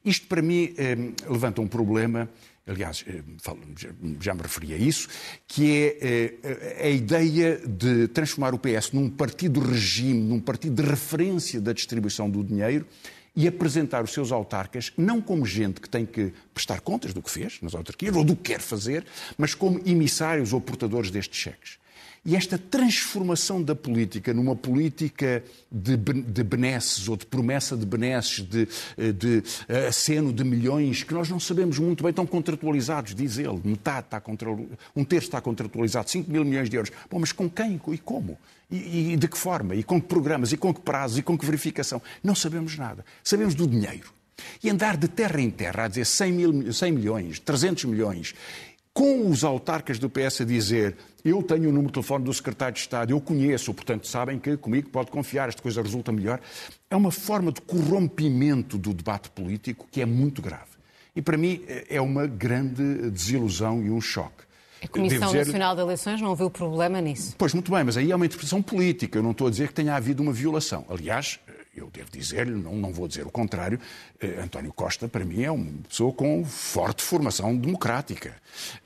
Isto, 0.04 0.26
para 0.26 0.42
mim, 0.42 0.74
levanta 1.28 1.60
um 1.60 1.68
problema, 1.68 2.30
aliás, 2.66 3.04
já 4.22 4.34
me 4.34 4.42
referi 4.42 4.74
a 4.74 4.78
isso, 4.78 5.10
que 5.46 5.98
é 6.00 6.86
a 6.86 6.90
ideia 6.90 7.62
de 7.68 8.08
transformar 8.08 8.54
o 8.54 8.58
PS 8.58 8.94
num 8.94 9.10
partido 9.10 9.60
regime, 9.60 10.22
num 10.22 10.40
partido 10.40 10.82
de 10.82 10.90
referência 10.90 11.60
da 11.60 11.74
distribuição 11.74 12.30
do 12.30 12.42
dinheiro 12.42 12.88
e 13.40 13.48
apresentar 13.48 14.04
os 14.04 14.12
seus 14.12 14.34
autarcas 14.34 14.92
não 14.98 15.22
como 15.22 15.46
gente 15.46 15.80
que 15.80 15.88
tem 15.88 16.06
que 16.06 16.34
prestar 16.54 16.82
contas 16.82 17.14
do 17.14 17.22
que 17.22 17.32
fez 17.32 17.58
nas 17.62 17.74
autarquias 17.74 18.14
ou 18.14 18.22
do 18.22 18.36
que 18.36 18.52
quer 18.52 18.60
fazer, 18.60 19.06
mas 19.38 19.56
como 19.56 19.82
emissários 19.86 20.52
ou 20.52 20.60
portadores 20.60 21.10
destes 21.10 21.40
cheques. 21.40 21.80
E 22.26 22.36
esta 22.36 22.58
transformação 22.58 23.62
da 23.62 23.76
política 23.76 24.34
numa 24.34 24.56
política 24.56 25.44
de, 25.72 25.96
de 25.96 26.44
benesses 26.44 27.08
ou 27.08 27.16
de 27.16 27.26
promessa 27.26 27.78
de 27.78 27.86
benesses, 27.86 28.46
de, 28.46 28.68
de 29.14 29.44
aceno 29.88 30.34
de 30.34 30.44
milhões, 30.44 31.04
que 31.04 31.14
nós 31.14 31.30
não 31.30 31.40
sabemos 31.40 31.80
muito 31.80 32.04
bem, 32.04 32.10
estão 32.10 32.26
contratualizados, 32.26 33.16
diz 33.16 33.38
ele. 33.38 33.60
Metade 33.64 34.08
está 34.08 34.20
contratualizado, 34.20 34.80
um 34.96 35.04
terço 35.04 35.28
está 35.28 35.42
contratualizado, 35.42 36.10
5 36.10 36.30
mil 36.30 36.44
milhões 36.44 36.70
de 36.70 36.76
euros. 36.76 36.92
Bom, 37.10 37.20
mas 37.20 37.32
com 37.32 37.50
quem 37.50 37.80
e 37.88 37.98
como? 37.98 38.38
E, 38.70 39.14
e 39.14 39.18
de 39.18 39.28
que 39.28 39.38
forma? 39.38 39.74
E 39.76 39.84
com 39.84 40.00
que 40.00 40.08
programas? 40.08 40.52
E 40.52 40.58
com 40.58 40.74
que 40.74 40.82
prazos? 40.82 41.18
E 41.18 41.22
com 41.22 41.38
que 41.38 41.46
verificação? 41.46 42.02
Não 42.24 42.36
sabemos 42.36 42.78
nada. 42.78 43.04
Sabemos 43.24 43.56
do 43.56 43.66
dinheiro. 43.66 44.12
E 44.64 44.70
andar 44.70 44.96
de 44.96 45.08
terra 45.08 45.42
em 45.42 45.50
terra 45.50 45.86
a 45.86 45.88
dizer 45.88 46.06
100, 46.06 46.32
mil, 46.32 46.74
100 46.74 46.92
milhões, 46.92 47.40
300 47.40 47.86
milhões, 47.86 48.36
com 48.94 49.30
os 49.30 49.44
autarcas 49.44 49.98
do 50.00 50.10
PS 50.10 50.42
a 50.42 50.46
dizer 50.46 50.96
eu 51.24 51.44
tenho 51.44 51.70
o 51.70 51.72
número 51.72 51.88
de 51.88 51.94
telefone 51.94 52.24
do 52.26 52.34
secretário 52.34 52.74
de 52.74 52.80
Estado, 52.80 53.12
eu 53.12 53.20
conheço, 53.20 53.74
portanto 53.74 54.08
sabem 54.08 54.40
que 54.40 54.56
comigo 54.58 54.90
pode 54.90 55.12
confiar, 55.12 55.50
esta 55.50 55.62
coisa 55.62 55.82
resulta 55.82 56.12
melhor, 56.12 56.40
é 56.90 56.96
uma 56.96 57.12
forma 57.12 57.52
de 57.52 57.62
corrompimento 57.62 58.78
do 58.78 58.94
debate 58.94 59.30
político 59.30 59.88
que 59.92 60.02
é 60.02 60.06
muito 60.06 60.42
grave. 60.42 60.80
E 61.16 61.22
para 61.22 61.38
mim 61.38 61.64
é 61.90 62.00
uma 62.00 62.26
grande 62.28 63.10
desilusão 63.12 63.84
e 63.84 63.90
um 63.90 64.00
choque. 64.00 64.50
A 64.82 64.88
Comissão 64.88 65.28
dizer... 65.28 65.46
Nacional 65.46 65.76
de 65.76 65.82
Eleições 65.82 66.22
não 66.22 66.36
viu 66.36 66.50
problema 66.50 67.02
nisso? 67.02 67.36
Pois, 67.38 67.54
muito 67.54 67.72
bem, 67.72 67.84
mas 67.84 67.98
aí 67.98 68.12
é 68.12 68.16
uma 68.16 68.26
interpretação 68.26 68.62
política. 68.62 69.18
Eu 69.18 69.24
não 69.24 69.32
estou 69.32 69.48
a 69.48 69.50
dizer 69.50 69.68
que 69.68 69.74
tenha 69.74 69.96
havido 69.96 70.24
uma 70.24 70.32
violação. 70.32 70.86
Aliás, 70.90 71.40
eu 71.76 71.90
devo 71.92 72.10
dizer-lhe, 72.12 72.52
não, 72.52 72.76
não 72.76 72.94
vou 72.94 73.08
dizer 73.08 73.26
o 73.26 73.32
contrário, 73.32 73.80
eh, 74.22 74.40
António 74.42 74.72
Costa, 74.74 75.08
para 75.08 75.26
mim, 75.26 75.44
é 75.44 75.52
uma 75.52 75.72
pessoa 75.88 76.14
com 76.14 76.44
forte 76.46 77.04
formação 77.04 77.56
democrática. 77.56 78.36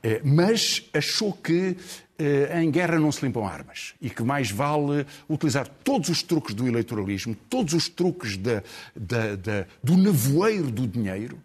Eh, 0.02 0.20
mas 0.24 0.88
achou 0.92 1.32
que 1.32 1.76
em 2.60 2.70
guerra 2.70 2.98
não 2.98 3.10
se 3.10 3.24
limpam 3.24 3.46
armas 3.46 3.94
e 4.00 4.08
que 4.08 4.22
mais 4.22 4.50
vale 4.50 5.06
utilizar 5.28 5.68
todos 5.82 6.08
os 6.08 6.22
truques 6.22 6.54
do 6.54 6.66
eleitoralismo, 6.66 7.34
todos 7.48 7.74
os 7.74 7.88
truques 7.88 8.36
da, 8.36 8.62
da, 8.94 9.36
da, 9.36 9.66
do 9.82 9.96
nevoeiro 9.96 10.70
do 10.70 10.86
dinheiro 10.86 11.38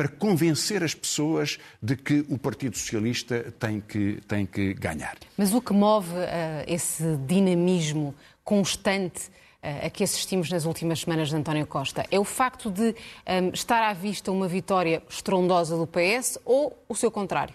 para 0.00 0.08
convencer 0.08 0.82
as 0.82 0.94
pessoas 0.94 1.58
de 1.82 1.94
que 1.94 2.24
o 2.30 2.38
Partido 2.38 2.74
Socialista 2.74 3.52
tem 3.58 3.80
que, 3.80 4.18
tem 4.26 4.46
que 4.46 4.72
ganhar. 4.72 5.16
Mas 5.36 5.52
o 5.52 5.60
que 5.60 5.74
move 5.74 6.08
uh, 6.14 6.64
esse 6.66 7.16
dinamismo 7.26 8.14
constante 8.42 9.28
uh, 9.62 9.86
a 9.86 9.90
que 9.90 10.02
assistimos 10.02 10.48
nas 10.50 10.64
últimas 10.64 11.00
semanas 11.00 11.28
de 11.28 11.36
António 11.36 11.66
Costa 11.66 12.06
é 12.10 12.18
o 12.18 12.24
facto 12.24 12.70
de 12.70 12.94
um, 13.42 13.50
estar 13.52 13.82
à 13.82 13.92
vista 13.92 14.32
uma 14.32 14.48
vitória 14.48 15.02
estrondosa 15.06 15.76
do 15.76 15.86
PS 15.86 16.38
ou 16.46 16.82
o 16.88 16.94
seu 16.94 17.10
contrário? 17.10 17.54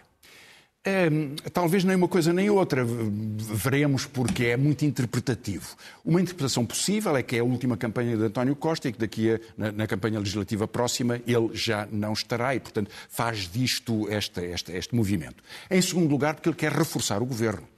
É, 0.87 1.09
talvez 1.51 1.83
nem 1.83 1.95
uma 1.95 2.07
coisa 2.07 2.31
nem 2.31 2.47
outra. 2.49 2.85
Veremos 2.85 4.05
porque 4.05 4.45
é 4.45 4.57
muito 4.57 4.85
interpretativo. 4.85 5.75
Uma 6.05 6.21
interpretação 6.21 6.63
possível 6.63 7.17
é 7.17 7.23
que 7.23 7.35
é 7.35 7.39
a 7.39 7.43
última 7.43 7.75
campanha 7.75 8.15
de 8.15 8.23
António 8.23 8.55
Costa 8.55 8.87
e 8.87 8.93
que 8.93 8.99
daqui 8.99 9.31
a, 9.31 9.39
na, 9.57 9.71
na 9.71 9.87
campanha 9.87 10.19
legislativa 10.19 10.67
próxima 10.67 11.19
ele 11.25 11.49
já 11.53 11.87
não 11.91 12.13
estará 12.13 12.53
e, 12.53 12.59
portanto, 12.59 12.91
faz 13.09 13.49
disto 13.51 14.07
este, 14.11 14.41
este, 14.41 14.71
este 14.73 14.95
movimento. 14.95 15.43
Em 15.71 15.81
segundo 15.81 16.11
lugar, 16.11 16.35
porque 16.35 16.49
ele 16.49 16.55
quer 16.55 16.71
reforçar 16.71 17.21
o 17.21 17.25
governo 17.25 17.74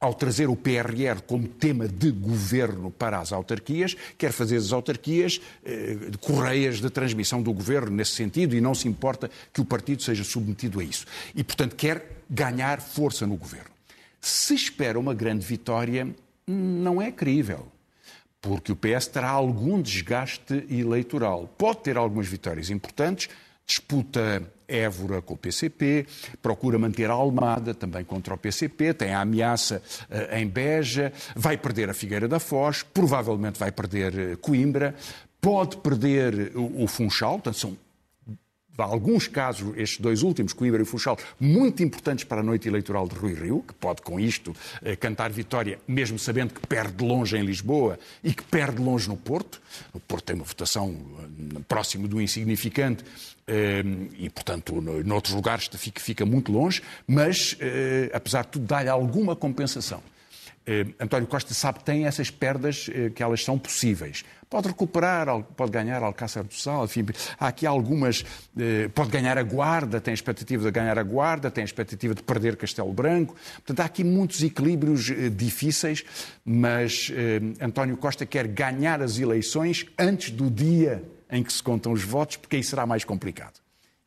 ao 0.00 0.14
trazer 0.14 0.48
o 0.48 0.56
PRR 0.56 1.20
como 1.26 1.46
tema 1.46 1.86
de 1.86 2.10
governo 2.10 2.90
para 2.90 3.18
as 3.18 3.32
autarquias, 3.32 3.94
quer 4.16 4.32
fazer 4.32 4.56
as 4.56 4.72
autarquias 4.72 5.42
eh, 5.62 5.96
correias 6.22 6.80
de 6.80 6.88
transmissão 6.88 7.42
do 7.42 7.52
governo 7.52 7.90
nesse 7.90 8.12
sentido 8.12 8.56
e 8.56 8.62
não 8.62 8.74
se 8.74 8.88
importa 8.88 9.30
que 9.52 9.60
o 9.60 9.64
partido 9.64 10.02
seja 10.02 10.24
submetido 10.24 10.80
a 10.80 10.84
isso. 10.84 11.04
E, 11.34 11.44
portanto, 11.44 11.76
quer 11.76 12.22
ganhar 12.30 12.80
força 12.80 13.26
no 13.26 13.36
governo. 13.36 13.68
Se 14.18 14.54
espera 14.54 14.98
uma 14.98 15.12
grande 15.12 15.44
vitória, 15.44 16.08
não 16.46 17.00
é 17.00 17.12
crível. 17.12 17.68
Porque 18.40 18.72
o 18.72 18.76
PS 18.76 19.06
terá 19.06 19.28
algum 19.28 19.82
desgaste 19.82 20.64
eleitoral. 20.70 21.46
Pode 21.58 21.80
ter 21.80 21.98
algumas 21.98 22.26
vitórias 22.26 22.70
importantes, 22.70 23.28
disputa 23.66 24.42
Évora 24.70 25.20
com 25.20 25.34
o 25.34 25.36
PCP, 25.36 26.06
procura 26.40 26.78
manter 26.78 27.10
a 27.10 27.14
Almada 27.14 27.74
também 27.74 28.04
contra 28.04 28.34
o 28.34 28.38
PCP, 28.38 28.94
tem 28.94 29.12
a 29.12 29.20
ameaça 29.20 29.82
uh, 30.08 30.36
em 30.36 30.46
Beja, 30.46 31.12
vai 31.34 31.56
perder 31.56 31.90
a 31.90 31.94
Figueira 31.94 32.28
da 32.28 32.38
Foz, 32.38 32.82
provavelmente 32.82 33.58
vai 33.58 33.72
perder 33.72 34.14
uh, 34.14 34.38
Coimbra, 34.38 34.94
pode 35.40 35.78
perder 35.78 36.52
o, 36.54 36.84
o 36.84 36.86
Funchal, 36.86 37.32
portanto 37.32 37.58
são 37.58 37.76
alguns 38.84 39.28
casos, 39.28 39.76
estes 39.76 39.98
dois 39.98 40.22
últimos, 40.22 40.52
Coimbra 40.52 40.82
e 40.82 40.84
Funchal, 40.84 41.18
muito 41.38 41.82
importantes 41.82 42.24
para 42.24 42.40
a 42.40 42.42
noite 42.42 42.68
eleitoral 42.68 43.06
de 43.08 43.14
Rui 43.14 43.34
Rio, 43.34 43.64
que 43.66 43.74
pode 43.74 44.02
com 44.02 44.18
isto 44.18 44.54
eh, 44.82 44.96
cantar 44.96 45.30
vitória, 45.30 45.78
mesmo 45.86 46.18
sabendo 46.18 46.54
que 46.54 46.66
perde 46.66 47.04
longe 47.04 47.36
em 47.36 47.42
Lisboa 47.42 47.98
e 48.22 48.32
que 48.32 48.42
perde 48.42 48.80
longe 48.80 49.08
no 49.08 49.16
Porto. 49.16 49.60
O 49.92 50.00
Porto 50.00 50.24
tem 50.24 50.36
uma 50.36 50.44
votação 50.44 50.94
eh, 50.94 51.60
próximo 51.68 52.08
do 52.08 52.20
insignificante 52.20 53.04
eh, 53.46 53.82
e, 54.18 54.30
portanto, 54.30 54.80
noutros 54.80 55.34
lugares 55.34 55.68
fica, 55.74 56.00
fica 56.00 56.26
muito 56.26 56.52
longe, 56.52 56.82
mas, 57.06 57.56
apesar 58.12 58.44
de 58.44 58.48
tudo, 58.48 58.66
dá-lhe 58.66 58.88
alguma 58.88 59.34
compensação. 59.34 60.02
António 61.00 61.26
Costa 61.26 61.52
sabe 61.54 61.78
que 61.78 61.84
tem 61.84 62.06
essas 62.06 62.30
perdas 62.30 62.88
que 63.14 63.22
elas 63.22 63.42
são 63.42 63.58
possíveis. 63.58 64.24
Pode 64.50 64.66
recuperar, 64.66 65.28
pode 65.56 65.70
ganhar 65.70 66.02
Alcácer 66.02 66.42
do 66.42 66.52
Sal, 66.52 66.84
enfim, 66.84 67.06
há 67.38 67.46
aqui 67.46 67.64
algumas. 67.64 68.24
Eh, 68.58 68.88
pode 68.88 69.08
ganhar 69.08 69.38
a 69.38 69.44
Guarda, 69.44 70.00
tem 70.00 70.10
a 70.10 70.14
expectativa 70.14 70.64
de 70.64 70.70
ganhar 70.72 70.98
a 70.98 71.04
Guarda, 71.04 71.52
tem 71.52 71.62
a 71.62 71.64
expectativa 71.64 72.16
de 72.16 72.22
perder 72.24 72.56
Castelo 72.56 72.92
Branco. 72.92 73.36
Portanto, 73.54 73.78
há 73.78 73.84
aqui 73.84 74.02
muitos 74.02 74.42
equilíbrios 74.42 75.08
eh, 75.08 75.28
difíceis, 75.28 76.04
mas 76.44 77.12
eh, 77.14 77.64
António 77.64 77.96
Costa 77.96 78.26
quer 78.26 78.48
ganhar 78.48 79.00
as 79.00 79.20
eleições 79.20 79.86
antes 79.96 80.32
do 80.32 80.50
dia 80.50 81.00
em 81.30 81.44
que 81.44 81.52
se 81.52 81.62
contam 81.62 81.92
os 81.92 82.02
votos, 82.02 82.36
porque 82.36 82.56
aí 82.56 82.64
será 82.64 82.84
mais 82.84 83.04
complicado. 83.04 83.60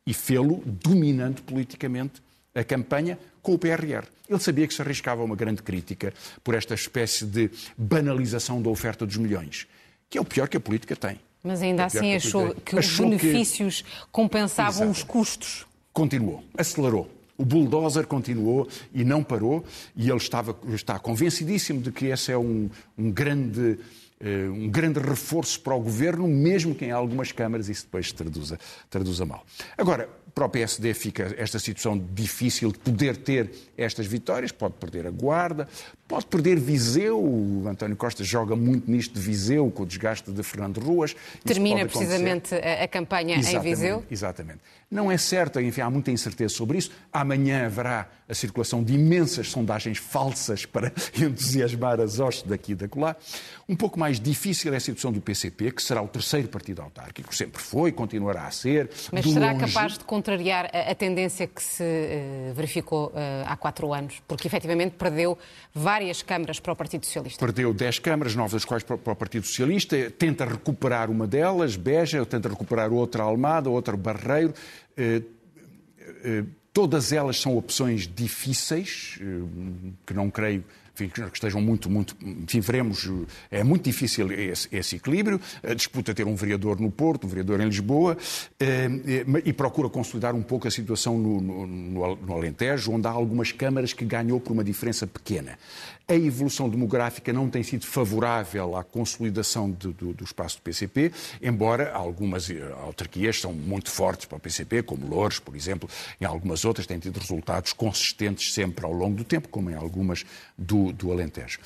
E 0.06 0.12
fê-lo 0.12 0.62
dominando 0.66 1.40
politicamente 1.40 2.22
a 2.54 2.62
campanha 2.62 3.18
com 3.44 3.54
o 3.54 3.58
PRR. 3.58 4.08
Ele 4.28 4.40
sabia 4.40 4.66
que 4.66 4.74
se 4.74 4.82
arriscava 4.82 5.22
uma 5.22 5.36
grande 5.36 5.62
crítica 5.62 6.12
por 6.42 6.56
esta 6.56 6.74
espécie 6.74 7.24
de 7.24 7.48
banalização 7.78 8.60
da 8.60 8.68
oferta 8.68 9.06
dos 9.06 9.16
milhões 9.16 9.68
que 10.14 10.18
é 10.18 10.20
o 10.20 10.24
pior 10.24 10.48
que 10.48 10.56
a 10.56 10.60
política 10.60 10.94
tem. 10.94 11.18
Mas 11.42 11.60
ainda 11.60 11.82
é 11.82 11.86
assim 11.86 12.14
achou 12.14 12.54
que 12.54 12.76
os 12.76 12.96
benefícios 12.96 13.82
que... 13.82 13.88
compensavam 14.12 14.84
Exato. 14.84 14.90
os 14.92 15.02
custos. 15.02 15.66
Continuou, 15.92 16.44
acelerou. 16.56 17.10
O 17.36 17.44
bulldozer 17.44 18.06
continuou 18.06 18.68
e 18.92 19.02
não 19.02 19.24
parou, 19.24 19.64
e 19.96 20.08
ele 20.08 20.18
estava, 20.18 20.56
está 20.72 21.00
convencidíssimo 21.00 21.82
de 21.82 21.90
que 21.90 22.06
esse 22.06 22.30
é 22.30 22.38
um, 22.38 22.70
um 22.96 23.10
grande 23.10 23.76
eh, 24.20 24.48
um 24.48 24.68
grande 24.68 25.00
reforço 25.00 25.60
para 25.60 25.74
o 25.74 25.80
governo, 25.80 26.28
mesmo 26.28 26.76
que 26.76 26.84
em 26.84 26.92
algumas 26.92 27.32
câmaras 27.32 27.68
isso 27.68 27.86
depois 27.86 28.06
se 28.06 28.14
traduza, 28.14 28.56
traduza 28.88 29.26
mal. 29.26 29.44
Agora, 29.76 30.08
para 30.34 30.46
o 30.46 30.48
PSD 30.48 30.92
fica 30.94 31.34
esta 31.38 31.58
situação 31.58 31.96
difícil 32.12 32.72
de 32.72 32.78
poder 32.78 33.16
ter 33.16 33.50
estas 33.78 34.06
vitórias, 34.06 34.50
pode 34.50 34.74
perder 34.74 35.06
a 35.06 35.10
Guarda, 35.10 35.68
pode 36.08 36.26
perder 36.26 36.58
Viseu, 36.58 37.22
o 37.22 37.64
António 37.68 37.96
Costa 37.96 38.24
joga 38.24 38.56
muito 38.56 38.90
nisto 38.90 39.14
de 39.14 39.20
Viseu, 39.20 39.70
com 39.70 39.84
o 39.84 39.86
desgaste 39.86 40.30
de 40.32 40.42
Fernando 40.42 40.78
Ruas. 40.78 41.14
Termina 41.44 41.86
precisamente 41.86 42.54
a 42.54 42.88
campanha 42.88 43.36
exatamente, 43.36 43.66
em 43.66 43.74
Viseu? 43.74 44.04
Exatamente. 44.10 44.60
Não 44.90 45.10
é 45.10 45.16
certo, 45.16 45.60
enfim, 45.60 45.80
há 45.80 45.90
muita 45.90 46.10
incerteza 46.10 46.54
sobre 46.54 46.78
isso. 46.78 46.90
Amanhã 47.12 47.66
haverá 47.66 48.08
a 48.28 48.34
circulação 48.34 48.82
de 48.82 48.94
imensas 48.94 49.50
sondagens 49.50 49.98
falsas 49.98 50.66
para 50.66 50.92
entusiasmar 51.20 52.00
as 52.00 52.20
hostes 52.20 52.44
daqui 52.44 52.72
e 52.72 52.74
da 52.74 52.88
colar. 52.88 53.16
Um 53.68 53.74
pouco 53.74 53.98
mais 53.98 54.20
difícil 54.20 54.72
é 54.72 54.76
a 54.76 54.80
situação 54.80 55.10
do 55.10 55.20
PCP, 55.20 55.72
que 55.72 55.82
será 55.82 56.02
o 56.02 56.08
terceiro 56.08 56.48
partido 56.48 56.82
autárquico, 56.82 57.34
sempre 57.34 57.62
foi, 57.62 57.90
continuará 57.92 58.46
a 58.46 58.50
ser. 58.50 58.90
Mas 59.10 59.24
será 59.24 59.52
longe... 59.52 59.66
capaz 59.66 59.94
de 59.94 60.04
contrariar 60.24 60.70
a, 60.72 60.94
tendência 60.94 61.46
que 61.46 61.62
se 61.62 61.82
uh, 61.82 62.54
verificou 62.54 63.08
uh, 63.08 63.12
há 63.44 63.54
quatro 63.56 63.92
anos? 63.92 64.22
Porque 64.26 64.48
efetivamente 64.48 64.96
perdeu 64.96 65.36
várias 65.74 66.22
câmaras 66.22 66.58
para 66.58 66.72
o 66.72 66.76
Partido 66.76 67.04
Socialista. 67.04 67.44
Perdeu 67.44 67.74
dez 67.74 67.98
câmaras, 67.98 68.34
nove 68.34 68.54
das 68.54 68.64
quais 68.64 68.82
para, 68.82 68.96
para 68.96 69.12
o 69.12 69.16
Partido 69.16 69.46
Socialista, 69.46 70.10
tenta 70.10 70.46
recuperar 70.46 71.10
uma 71.10 71.26
delas, 71.26 71.76
Beja, 71.76 72.24
tenta 72.24 72.48
recuperar 72.48 72.90
outra 72.90 73.22
Almada, 73.22 73.68
outra 73.68 73.94
Barreiro. 73.96 74.54
Uh, 74.98 76.46
todas 76.72 77.12
elas 77.12 77.38
são 77.38 77.56
opções 77.56 78.08
difíceis, 78.08 79.18
que 80.06 80.14
não 80.14 80.30
creio 80.30 80.64
enfim, 80.94 81.08
que 81.08 81.20
estejam 81.34 81.60
muito, 81.60 81.90
muito. 81.90 82.16
Enfim, 82.22 82.60
veremos. 82.60 83.10
É 83.50 83.64
muito 83.64 83.84
difícil 83.84 84.30
esse, 84.32 84.68
esse 84.70 84.96
equilíbrio. 84.96 85.40
A 85.62 85.74
disputa 85.74 86.14
ter 86.14 86.26
um 86.26 86.36
vereador 86.36 86.80
no 86.80 86.90
Porto, 86.90 87.26
um 87.26 87.28
vereador 87.28 87.60
em 87.60 87.66
Lisboa, 87.66 88.16
eh, 88.60 88.88
e 89.44 89.52
procura 89.52 89.88
consolidar 89.88 90.34
um 90.34 90.42
pouco 90.42 90.68
a 90.68 90.70
situação 90.70 91.18
no, 91.18 91.40
no, 91.40 92.16
no 92.16 92.32
Alentejo, 92.32 92.92
onde 92.92 93.06
há 93.08 93.10
algumas 93.10 93.50
câmaras 93.50 93.92
que 93.92 94.04
ganhou 94.04 94.38
por 94.40 94.52
uma 94.52 94.64
diferença 94.64 95.06
pequena. 95.06 95.58
A 96.06 96.14
evolução 96.14 96.68
demográfica 96.68 97.32
não 97.32 97.48
tem 97.48 97.62
sido 97.62 97.86
favorável 97.86 98.76
à 98.76 98.84
consolidação 98.84 99.70
do, 99.70 99.92
do, 99.92 100.24
espaço 100.24 100.58
do 100.58 100.62
PCP, 100.62 101.10
embora 101.40 101.92
algumas 101.92 102.50
eh, 102.50 102.60
autarquias 102.82 103.40
são 103.40 103.52
muito 103.52 103.90
fortes 103.90 104.26
para 104.26 104.36
o 104.36 104.40
PCP, 104.40 104.82
como 104.82 105.06
Louros, 105.06 105.38
por 105.38 105.56
exemplo, 105.56 105.88
em 106.20 106.24
algumas 106.24 106.64
outras 106.64 106.86
têm 106.86 106.98
tido 106.98 107.18
resultados 107.18 107.72
consistentes 107.72 108.52
sempre 108.52 108.84
ao 108.84 108.92
longo 108.92 109.16
do 109.16 109.24
tempo, 109.24 109.48
como 109.48 109.70
em 109.70 109.74
algumas 109.74 110.24
do 110.58 110.92
do, 110.92 111.12
Alentejo. 111.12 111.58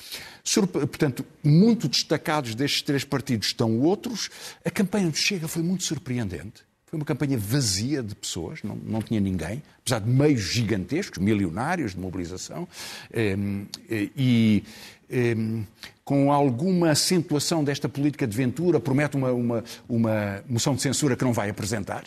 Portanto, 0.71 1.25
muito 1.43 1.87
destacados 1.87 2.55
destes 2.55 2.81
três 2.81 3.03
partidos 3.03 3.47
estão 3.47 3.79
outros. 3.79 4.29
A 4.63 4.69
campanha 4.69 5.09
do 5.09 5.17
Chega 5.17 5.47
foi 5.47 5.61
muito 5.61 5.83
surpreendente. 5.83 6.68
Foi 6.89 6.97
uma 6.97 7.05
campanha 7.05 7.37
vazia 7.37 8.01
de 8.01 8.15
pessoas, 8.15 8.63
não, 8.63 8.75
não 8.75 8.99
tinha 8.99 9.19
ninguém, 9.19 9.61
apesar 9.79 9.99
de 9.99 10.09
meios 10.09 10.41
gigantescos, 10.41 11.19
milionários 11.19 11.91
de 11.93 11.99
mobilização, 11.99 12.67
ehm, 13.13 13.65
e, 13.87 14.63
ehm, 15.07 15.61
com 16.03 16.33
alguma 16.33 16.89
acentuação 16.89 17.63
desta 17.63 17.87
política 17.87 18.25
de 18.25 18.35
Ventura, 18.35 18.79
promete 18.79 19.15
uma, 19.17 19.31
uma, 19.31 19.63
uma 19.87 20.43
moção 20.49 20.73
de 20.73 20.81
censura 20.81 21.15
que 21.15 21.23
não 21.23 21.31
vai 21.31 21.51
apresentar. 21.51 22.05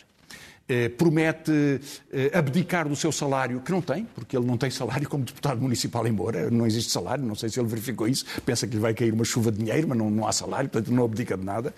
Eh, 0.69 0.89
promete 0.89 1.81
eh, 2.13 2.33
abdicar 2.35 2.89
do 2.89 2.97
seu 2.97 3.13
salário, 3.13 3.61
que 3.61 3.71
não 3.71 3.81
tem, 3.81 4.05
porque 4.17 4.37
ele 4.37 4.47
não 4.47 4.57
tem 4.57 4.69
salário 4.69 5.09
como 5.09 5.23
deputado 5.23 5.61
municipal 5.61 6.05
em 6.09 6.13
Moura, 6.13 6.51
não 6.51 6.67
existe 6.67 6.91
salário, 6.91 7.25
não 7.25 7.37
sei 7.37 7.49
se 7.51 7.61
ele 7.61 7.69
verificou 7.69 8.09
isso, 8.09 8.25
pensa 8.45 8.67
que 8.67 8.75
lhe 8.75 8.81
vai 8.81 8.95
cair 8.95 9.13
uma 9.13 9.25
chuva 9.25 9.53
de 9.53 9.59
dinheiro, 9.59 9.87
mas 9.87 9.97
não, 9.97 10.11
não 10.11 10.27
há 10.27 10.33
salário, 10.33 10.69
portanto 10.69 10.93
não 10.93 11.05
abdica 11.05 11.37
de 11.37 11.45
nada. 11.45 11.73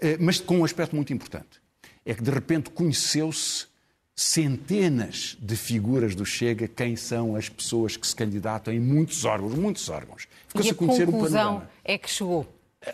Eh, 0.00 0.16
mas 0.18 0.40
com 0.40 0.60
um 0.60 0.64
aspecto 0.64 0.96
muito 0.96 1.12
importante 1.12 1.65
é 2.06 2.14
que 2.14 2.22
de 2.22 2.30
repente 2.30 2.70
conheceu-se 2.70 3.66
centenas 4.14 5.36
de 5.38 5.56
figuras 5.56 6.14
do 6.14 6.24
Chega, 6.24 6.66
quem 6.66 6.96
são 6.96 7.36
as 7.36 7.48
pessoas 7.50 7.96
que 7.96 8.06
se 8.06 8.16
candidatam 8.16 8.72
em 8.72 8.80
muitos 8.80 9.24
órgãos, 9.26 9.54
muitos 9.54 9.88
órgãos. 9.90 10.26
Ficou-se 10.48 10.70
a, 10.70 10.72
a 10.72 10.74
conhecer 10.74 11.06
conclusão 11.06 11.56
um 11.58 11.62
é 11.84 11.98
que 11.98 12.08
chegou? 12.08 12.46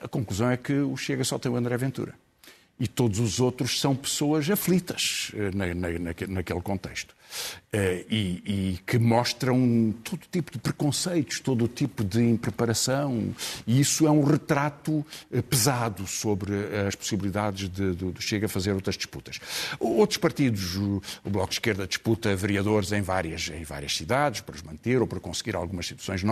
A 0.02 0.08
conclusão 0.08 0.50
é 0.50 0.56
que 0.56 0.72
o 0.72 0.96
Chega 0.96 1.22
só 1.22 1.38
tem 1.38 1.52
o 1.52 1.56
André 1.56 1.76
Ventura. 1.76 2.14
E 2.80 2.88
todos 2.88 3.20
os 3.20 3.38
outros 3.38 3.78
são 3.78 3.94
pessoas 3.94 4.50
aflitas 4.50 5.30
eh, 5.34 5.50
na, 5.54 5.72
na, 5.74 5.88
naquele 6.28 6.60
contexto. 6.60 7.14
Eh, 7.74 8.04
e, 8.10 8.42
e, 8.74 8.78
que 8.86 8.98
mostram 8.98 9.94
todo 10.04 10.20
tipo 10.30 10.52
de 10.52 10.58
preconceitos, 10.58 11.40
todo 11.40 11.66
tipo 11.66 12.04
de 12.04 12.22
impreparação. 12.22 13.34
E 13.66 13.80
isso 13.80 14.06
é 14.06 14.10
um 14.10 14.22
retrato 14.22 15.02
eh, 15.32 15.40
pesado 15.40 16.06
sobre 16.06 16.52
as 16.86 16.94
possibilidades 16.94 17.70
de, 17.70 17.94
de, 17.94 18.12
de 18.12 18.22
Chega 18.22 18.46
fazer 18.46 18.72
outras 18.72 18.94
disputas. 18.94 19.40
Outros 19.80 20.18
partidos, 20.18 20.76
o, 20.76 21.00
Bloco 21.24 21.48
de 21.48 21.54
Esquerda 21.54 21.86
disputa 21.86 22.36
vereadores 22.36 22.92
em 22.92 23.00
várias, 23.00 23.48
em 23.48 23.64
várias 23.64 23.96
cidades 23.96 24.42
para 24.42 24.54
os 24.54 24.62
manter 24.62 25.00
ou 25.00 25.06
para 25.06 25.18
conseguir 25.18 25.56
algumas 25.56 25.86
situações, 25.86 26.22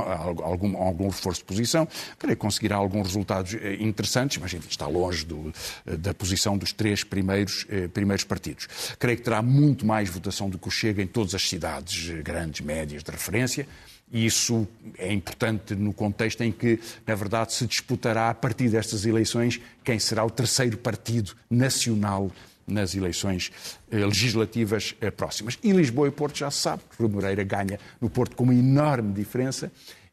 algum, 0.43 0.77
algum 0.77 1.09
reforço 1.09 1.41
de 1.41 1.47
posição. 1.47 1.89
Creio 2.19 2.37
que 2.37 2.43
conseguirá 2.43 2.77
alguns 2.77 3.07
resultados 3.07 3.55
eh, 3.55 3.79
interessantes, 3.81 4.37
mas 4.37 4.53
enfim, 4.53 4.69
está 4.69 4.87
longe 4.87 5.25
do, 5.25 5.51
da 5.87 6.13
posição 6.13 6.59
dos 6.59 6.71
três 6.71 7.03
primeiros, 7.03 7.67
primeiros 7.95 8.25
partidos. 8.25 8.69
Creio 8.99 9.17
que 9.17 9.25
terá 9.25 9.41
muito 9.41 9.87
mais 9.87 10.11
votação 10.11 10.51
do 10.51 10.59
que 10.59 10.69
o 10.69 10.71
Chega 10.71 10.90
em 10.99 11.07
todos 11.07 11.21
todas 11.21 11.35
as 11.35 11.49
cidades 11.49 12.09
grandes, 12.23 12.61
médias 12.61 13.03
de 13.03 13.11
referência. 13.11 13.67
E 14.13 14.27
isso 14.27 14.67
é 14.99 15.13
importante 15.13 15.75
no 15.75 15.93
contexto 15.93 16.41
em 16.43 16.51
que, 16.51 16.81
na 17.07 17.15
verdade, 17.15 17.53
se 17.53 17.67
disputará 17.67 18.31
a 18.31 18.35
partir 18.35 18.69
destas 18.69 19.07
eleições 19.07 19.61
quem 19.85 19.99
será 19.99 20.25
o 20.25 20.31
terceiro 20.31 20.77
partido 20.77 21.33
nacional 21.49 22.31
nas 22.67 22.95
eleições 22.95 23.53
eh, 23.91 23.97
legislativas 23.99 24.95
eh, 25.01 25.11
próximas. 25.11 25.59
E 25.63 25.71
Lisboa 25.71 26.09
e 26.09 26.11
Porto 26.11 26.39
já 26.39 26.51
se 26.51 26.59
sabe, 26.59 26.83
Rui 26.99 27.09
Moreira 27.09 27.45
ganha 27.45 27.79
no 28.01 28.11
Porto 28.11 28.35
com 28.35 28.45
uma 28.45 28.55
enorme 28.55 29.13
diferença. 29.13 29.71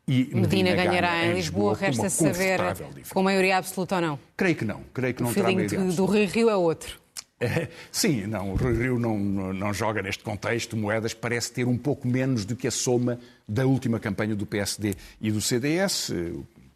E 0.08 0.26
Medina, 0.34 0.42
Medina 0.42 0.76
ganhará 0.76 1.26
em 1.26 1.34
Lisboa, 1.34 1.74
Lisboa 1.74 1.88
resta 1.88 2.10
saber 2.10 2.58
diferença. 2.58 3.14
com 3.14 3.24
maioria 3.24 3.58
absoluta 3.58 3.96
ou 3.96 4.02
não. 4.02 4.20
Creio 4.36 4.56
que 4.56 4.66
não, 4.66 4.82
creio 4.94 5.14
que 5.14 5.24
não 5.24 5.32
o 5.32 5.34
terá 5.34 5.52
maioria 5.52 5.66
absoluta. 5.66 5.96
do 5.96 6.06
Rio 6.06 6.28
Rio 6.28 6.50
é 6.50 6.56
outro. 6.56 7.07
É, 7.40 7.68
sim, 7.92 8.26
não, 8.26 8.54
o 8.54 8.56
Rio 8.56 8.98
não, 8.98 9.18
não 9.18 9.74
joga 9.74 10.02
neste 10.02 10.24
contexto. 10.24 10.76
Moedas 10.76 11.14
parece 11.14 11.52
ter 11.52 11.68
um 11.68 11.78
pouco 11.78 12.08
menos 12.08 12.46
do 12.46 12.56
que 12.56 12.68
a 12.68 12.72
soma 12.72 13.20
da 13.48 13.66
última 13.66 14.00
campanha 14.00 14.36
do 14.36 14.46
PSD 14.46 14.96
e 15.22 15.32
do 15.32 15.40
CDS. 15.40 16.12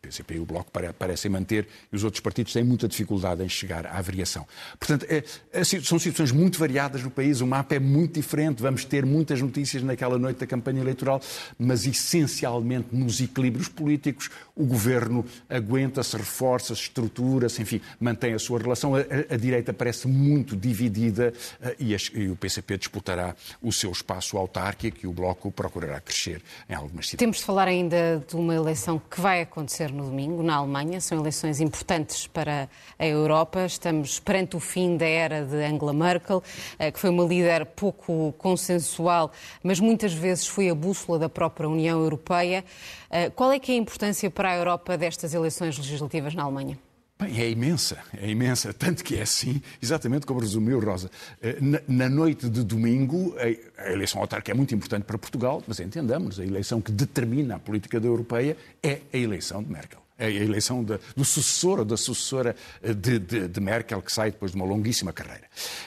PCP 0.01 0.35
e 0.35 0.39
o 0.39 0.45
Bloco 0.45 0.71
parecem 0.97 1.29
manter 1.29 1.67
e 1.91 1.95
os 1.95 2.03
outros 2.03 2.19
partidos 2.19 2.53
têm 2.53 2.63
muita 2.63 2.87
dificuldade 2.87 3.43
em 3.43 3.49
chegar 3.49 3.85
à 3.85 4.01
variação. 4.01 4.47
Portanto, 4.79 5.05
é, 5.07 5.23
é, 5.53 5.63
são 5.63 5.99
situações 5.99 6.31
muito 6.31 6.57
variadas 6.57 7.03
no 7.03 7.11
país, 7.11 7.39
o 7.39 7.47
mapa 7.47 7.75
é 7.75 7.79
muito 7.79 8.15
diferente, 8.15 8.61
vamos 8.61 8.83
ter 8.83 9.05
muitas 9.05 9.41
notícias 9.41 9.83
naquela 9.83 10.17
noite 10.17 10.39
da 10.39 10.47
campanha 10.47 10.81
eleitoral, 10.81 11.21
mas 11.57 11.85
essencialmente 11.85 12.87
nos 12.91 13.21
equilíbrios 13.21 13.67
políticos 13.67 14.29
o 14.55 14.65
governo 14.65 15.25
aguenta-se, 15.49 16.17
reforça-se, 16.17 16.81
estrutura-se, 16.81 17.61
enfim, 17.61 17.81
mantém 17.99 18.33
a 18.33 18.39
sua 18.39 18.59
relação. 18.59 18.95
A, 18.95 18.99
a, 18.99 19.35
a 19.35 19.37
direita 19.37 19.71
parece 19.73 20.07
muito 20.07 20.55
dividida 20.55 21.33
uh, 21.61 21.75
e, 21.79 21.93
as, 21.93 22.11
e, 22.13 22.27
o 22.27 22.35
PCP 22.35 22.77
disputará 22.77 23.35
o 23.61 23.71
seu 23.71 23.91
espaço 23.91 24.37
autárquico 24.37 24.97
e 25.03 25.07
o 25.07 25.13
Bloco 25.13 25.51
procurará 25.51 25.99
crescer 25.99 26.41
em 26.67 26.73
algumas 26.73 27.07
cidades. 27.07 27.19
Temos 27.19 27.37
de 27.37 27.43
falar 27.43 27.67
ainda 27.67 28.23
de 28.27 28.35
uma 28.35 28.55
eleição 28.55 28.99
que 29.09 29.21
vai 29.21 29.41
acontecer 29.41 29.90
no 29.91 30.05
domingo, 30.05 30.41
na 30.43 30.55
Alemanha. 30.55 30.99
São 31.01 31.19
eleições 31.19 31.59
importantes 31.59 32.27
para 32.27 32.69
a 32.97 33.05
Europa. 33.05 33.65
Estamos 33.65 34.19
perante 34.19 34.55
o 34.55 34.59
fim 34.59 34.97
da 34.97 35.05
era 35.05 35.45
de 35.45 35.55
Angela 35.63 35.93
Merkel, 35.93 36.43
eh, 36.79 36.91
que 36.91 36.99
foi 36.99 37.09
uma 37.09 37.23
líder 37.23 37.65
pouco 37.65 38.33
consensual, 38.37 39.31
mas 39.63 39.79
muitas 39.79 40.13
vezes 40.13 40.47
foi 40.47 40.69
a 40.69 40.75
bússola 40.75 41.19
da 41.19 41.29
própria 41.29 41.67
União 41.67 41.99
Europeia. 41.99 42.63
Eh, 43.09 43.29
qual 43.29 43.51
é 43.51 43.59
que 43.59 43.71
é 43.71 43.75
a 43.75 43.77
importância 43.77 44.29
para 44.29 44.51
a 44.51 44.55
Europa 44.55 44.97
destas 44.97 45.33
eleições 45.33 45.77
legislativas 45.77 46.33
na 46.33 46.43
Alemanha? 46.43 46.90
Bem, 47.21 47.39
é 47.39 47.51
imensa, 47.51 47.99
é 48.17 48.27
imensa, 48.31 48.73
tanto 48.73 49.03
que 49.03 49.15
é 49.15 49.21
assim, 49.21 49.61
exatamente 49.79 50.25
como 50.25 50.39
resumiu 50.39 50.79
Rosa. 50.79 51.11
Eh, 51.39 51.57
na, 51.87 52.09
noite 52.09 52.49
de 52.49 52.63
domingo, 52.63 53.35
a 53.77 53.91
eleição 53.91 54.19
autárquica 54.19 54.51
é 54.51 54.55
muito 54.55 54.73
importante 54.73 55.03
para 55.03 55.19
Portugal, 55.19 55.61
mas 55.67 55.79
entendamos, 55.79 56.39
a 56.39 56.43
eleição 56.43 56.81
que 56.81 56.91
determina 56.91 57.57
a 57.57 57.59
política 57.59 57.99
da 57.99 58.07
Europeia 58.07 58.57
é 58.81 59.01
a 59.13 59.17
eleição 59.17 59.61
de 59.61 59.71
Merkel 59.71 60.01
a 60.25 60.29
eleição 60.29 60.83
de, 60.83 60.99
do 61.15 61.25
sucessor 61.25 61.79
ou 61.79 61.85
da 61.85 61.97
sucessora 61.97 62.55
eh, 62.81 62.93
de, 62.93 63.19
de, 63.19 63.47
de, 63.47 63.59
Merkel, 63.59 64.01
que 64.01 64.11
sai 64.11 64.31
depois 64.31 64.51
de 64.51 64.57
uma 64.57 64.65
longuíssima 64.65 65.11
carreira. 65.11 65.43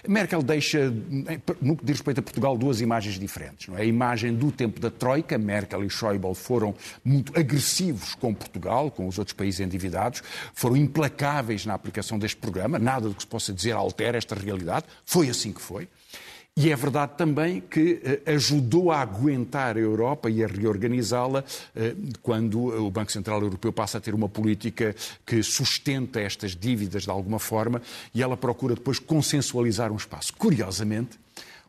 Merkel 0.07 0.42
deixa, 0.42 0.92
no 1.61 1.77
que 1.77 1.85
diz 1.85 1.97
respeito 1.97 2.18
a 2.20 2.23
Portugal, 2.23 2.57
duas 2.59 2.81
imagens 2.81 3.18
diferentes. 3.18 3.68
Não 3.68 3.79
é? 3.79 3.83
A 3.83 3.85
imagem 3.85 4.35
do 4.35 4.51
tempo 4.51 4.81
da 4.81 4.90
Troika, 4.90 5.38
Merkel 5.38 5.85
e 5.85 5.90
Schäuble 5.90 6.35
foram 6.35 6.75
muito 7.05 7.38
agressivos 7.38 8.14
com 8.14 8.35
Portugal, 8.35 8.90
com 8.90 9.07
os 9.07 9.18
outros 9.18 9.35
países 9.35 9.61
endividados, 9.61 10.23
foram 10.53 10.77
implacáveis 10.77 11.64
na 11.64 11.75
aplicação 11.75 12.18
deste 12.18 12.37
programa, 12.37 12.79
nada 12.79 13.09
do 13.09 13.14
que 13.14 13.23
se 13.23 13.27
possa 13.27 13.53
dizer 13.53 13.73
altera 13.73 14.18
esta 14.18 14.35
realidade, 14.35 14.87
foi 15.05 15.29
assim 15.29 15.53
que 15.53 15.61
foi. 15.61 15.88
E 16.57 16.71
é 16.71 16.77
verdade 16.77 17.17
também 17.17 17.61
que 17.61 18.01
eh, 18.05 18.33
ajudou 18.33 18.93
a 18.93 19.01
aguentar 19.01 19.77
a 19.77 19.81
Europa 19.81 20.31
e 20.31 20.45
a 20.45 20.47
reorganizá-la 20.47 21.43
eh, 21.75 21.97
quando 22.23 22.67
o 22.67 22.88
Banco 22.93 23.11
Central 23.11 23.43
Europeu 23.43 23.73
passa 23.73 23.99
a 23.99 24.01
ter 24.01 24.14
uma 24.14 24.29
política 24.29 24.95
que 25.27 25.43
sustenta 25.43 26.21
estas 26.21 26.55
dívidas 26.55 27.03
de 27.03 27.11
alguma 27.11 27.40
forma 27.40 27.83
e 28.14 28.23
ela 28.23 28.37
procura 28.37 28.77
depois 28.77 29.01
consensualizar 29.01 29.90
um 29.90 29.97
espaço. 29.97 30.33
Curiosamente, 30.35 31.19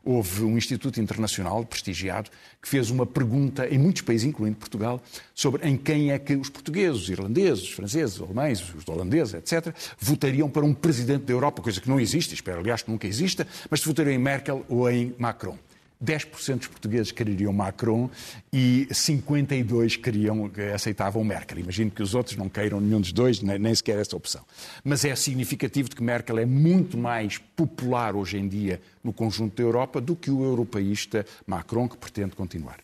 houve 0.05 0.43
um 0.43 0.57
instituto 0.57 1.01
internacional 1.01 1.65
prestigiado 1.65 2.29
que 2.61 2.69
fez 2.69 2.91
uma 2.91 3.05
pergunta 3.05 3.67
em 3.67 3.77
muitos 3.77 4.03
países, 4.03 4.27
incluindo 4.27 4.55
Portugal, 4.55 5.01
sobre 5.33 5.67
em 5.67 5.75
quem 5.75 6.11
é 6.11 6.19
que 6.19 6.35
os 6.35 6.49
portugueses, 6.49 7.01
os 7.01 7.09
irlandeses, 7.09 7.63
os 7.63 7.71
franceses, 7.71 8.15
os 8.15 8.21
alemães, 8.21 8.73
os 8.73 8.87
holandeses, 8.87 9.33
etc., 9.33 9.75
votariam 9.99 10.49
para 10.49 10.63
um 10.63 10.73
presidente 10.73 11.25
da 11.25 11.33
Europa, 11.33 11.61
coisa 11.61 11.81
que 11.81 11.89
não 11.89 11.99
existe, 11.99 12.33
espero 12.35 12.59
aliás 12.59 12.83
que 12.83 12.91
nunca 12.91 13.07
exista, 13.07 13.47
mas 13.69 13.81
se 13.81 13.87
votariam 13.87 14.13
em 14.13 14.19
Merkel 14.19 14.63
ou 14.69 14.89
em 14.89 15.15
Macron. 15.17 15.57
10% 16.03 16.57
dos 16.57 16.67
portugueses 16.67 17.11
queriam 17.11 17.53
Macron 17.53 18.09
e 18.51 18.87
52% 18.91 20.01
queriam, 20.01 20.51
aceitavam 20.73 21.23
Merkel. 21.23 21.59
Imagino 21.59 21.91
que 21.91 22.03
os 22.03 22.13
outros 22.13 22.35
não 22.35 22.49
queiram 22.49 22.79
nenhum 22.79 22.99
dos 22.99 23.11
dois, 23.11 23.41
nem 23.41 23.73
sequer 23.73 23.99
essa 23.99 24.15
opção. 24.15 24.43
Mas 24.83 25.05
é 25.05 25.15
significativo 25.15 25.89
de 25.89 25.95
que 25.95 26.03
Merkel 26.03 26.39
é 26.39 26.45
muito 26.45 26.97
mais 26.97 27.37
popular 27.37 28.15
hoje 28.15 28.37
em 28.37 28.47
dia 28.47 28.81
no 29.03 29.13
conjunto 29.13 29.55
da 29.55 29.63
Europa 29.63 30.01
do 30.01 30.15
que 30.15 30.29
o 30.29 30.43
europeísta 30.43 31.25
Macron, 31.45 31.87
que 31.87 31.97
pretende 31.97 32.35
continuar. 32.35 32.79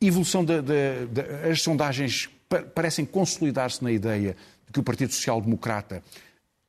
Evolução 0.00 0.44
de, 0.44 0.60
de, 0.60 1.06
de, 1.06 1.50
as 1.50 1.62
sondagens 1.62 2.28
parecem 2.74 3.04
consolidar-se 3.04 3.82
na 3.82 3.90
ideia 3.90 4.36
de 4.66 4.72
que 4.72 4.80
o 4.80 4.82
Partido 4.82 5.12
Social 5.12 5.40
Democrata, 5.40 6.02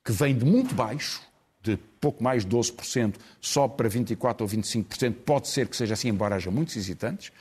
que 0.04 0.12
vem 0.12 0.36
de 0.36 0.44
muito 0.44 0.74
baixo, 0.74 1.20
de 1.64 1.78
pouco 1.98 2.22
mais 2.22 2.44
de 2.44 2.54
12%, 2.54 3.14
sobe 3.40 3.76
para 3.76 3.88
24% 3.88 4.42
ou 4.42 4.46
25%, 4.46 5.14
pode 5.24 5.48
ser 5.48 5.66
que 5.66 5.76
seja 5.76 5.94
assim, 5.94 6.08
embora 6.08 6.36
haja 6.36 6.50
muitos 6.50 6.76
hesitantes, 6.76 7.32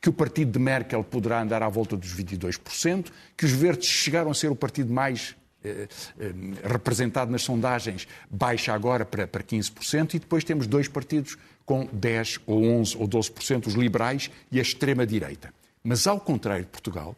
que 0.00 0.10
o 0.10 0.12
partido 0.12 0.52
de 0.52 0.58
Merkel 0.58 1.02
poderá 1.02 1.42
andar 1.42 1.62
à 1.62 1.68
volta 1.68 1.96
dos 1.96 2.14
22%, 2.14 3.06
que 3.36 3.46
os 3.46 3.52
verdes 3.52 3.88
chegaram 3.88 4.30
a 4.30 4.34
ser 4.34 4.50
o 4.50 4.54
partido 4.54 4.92
mais 4.92 5.34
eh, 5.64 5.88
eh, 6.18 6.32
representado 6.62 7.32
nas 7.32 7.42
sondagens, 7.42 8.06
baixa 8.30 8.74
agora 8.74 9.06
para, 9.06 9.26
para 9.26 9.42
15%, 9.42 10.14
e 10.14 10.18
depois 10.18 10.44
temos 10.44 10.66
dois 10.66 10.86
partidos 10.86 11.38
com 11.64 11.88
10 11.90 12.40
ou 12.46 12.62
11 12.62 12.96
ou 12.98 13.08
12%, 13.08 13.66
os 13.66 13.74
liberais 13.74 14.30
e 14.52 14.58
a 14.58 14.62
extrema-direita. 14.62 15.54
Mas, 15.82 16.06
ao 16.06 16.20
contrário 16.20 16.64
de 16.64 16.70
Portugal, 16.70 17.16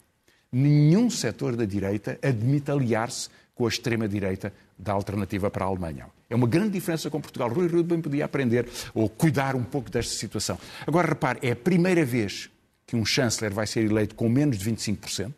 nenhum 0.52 1.10
setor 1.10 1.56
da 1.56 1.64
direita 1.64 2.18
admite 2.22 2.70
aliar-se 2.70 3.28
com 3.54 3.66
a 3.66 3.68
extrema-direita 3.68 4.52
da 4.78 4.92
alternativa 4.92 5.50
para 5.50 5.64
a 5.64 5.68
Alemanha. 5.68 6.06
É 6.28 6.34
uma 6.34 6.46
grande 6.46 6.70
diferença 6.70 7.10
com 7.10 7.20
Portugal. 7.20 7.48
Rui 7.48 7.68
Rio 7.68 7.84
bem 7.84 8.00
podia 8.00 8.24
aprender 8.24 8.66
ou 8.94 9.08
cuidar 9.08 9.54
um 9.54 9.62
pouco 9.62 9.90
desta 9.90 10.14
situação. 10.14 10.58
Agora, 10.86 11.08
repare, 11.08 11.38
é 11.42 11.52
a 11.52 11.56
primeira 11.56 12.04
vez 12.04 12.50
que 12.86 12.96
um 12.96 13.04
chanceler 13.04 13.52
vai 13.52 13.66
ser 13.66 13.84
eleito 13.84 14.14
com 14.14 14.28
menos 14.28 14.58
de 14.58 14.70
25%. 14.70 15.32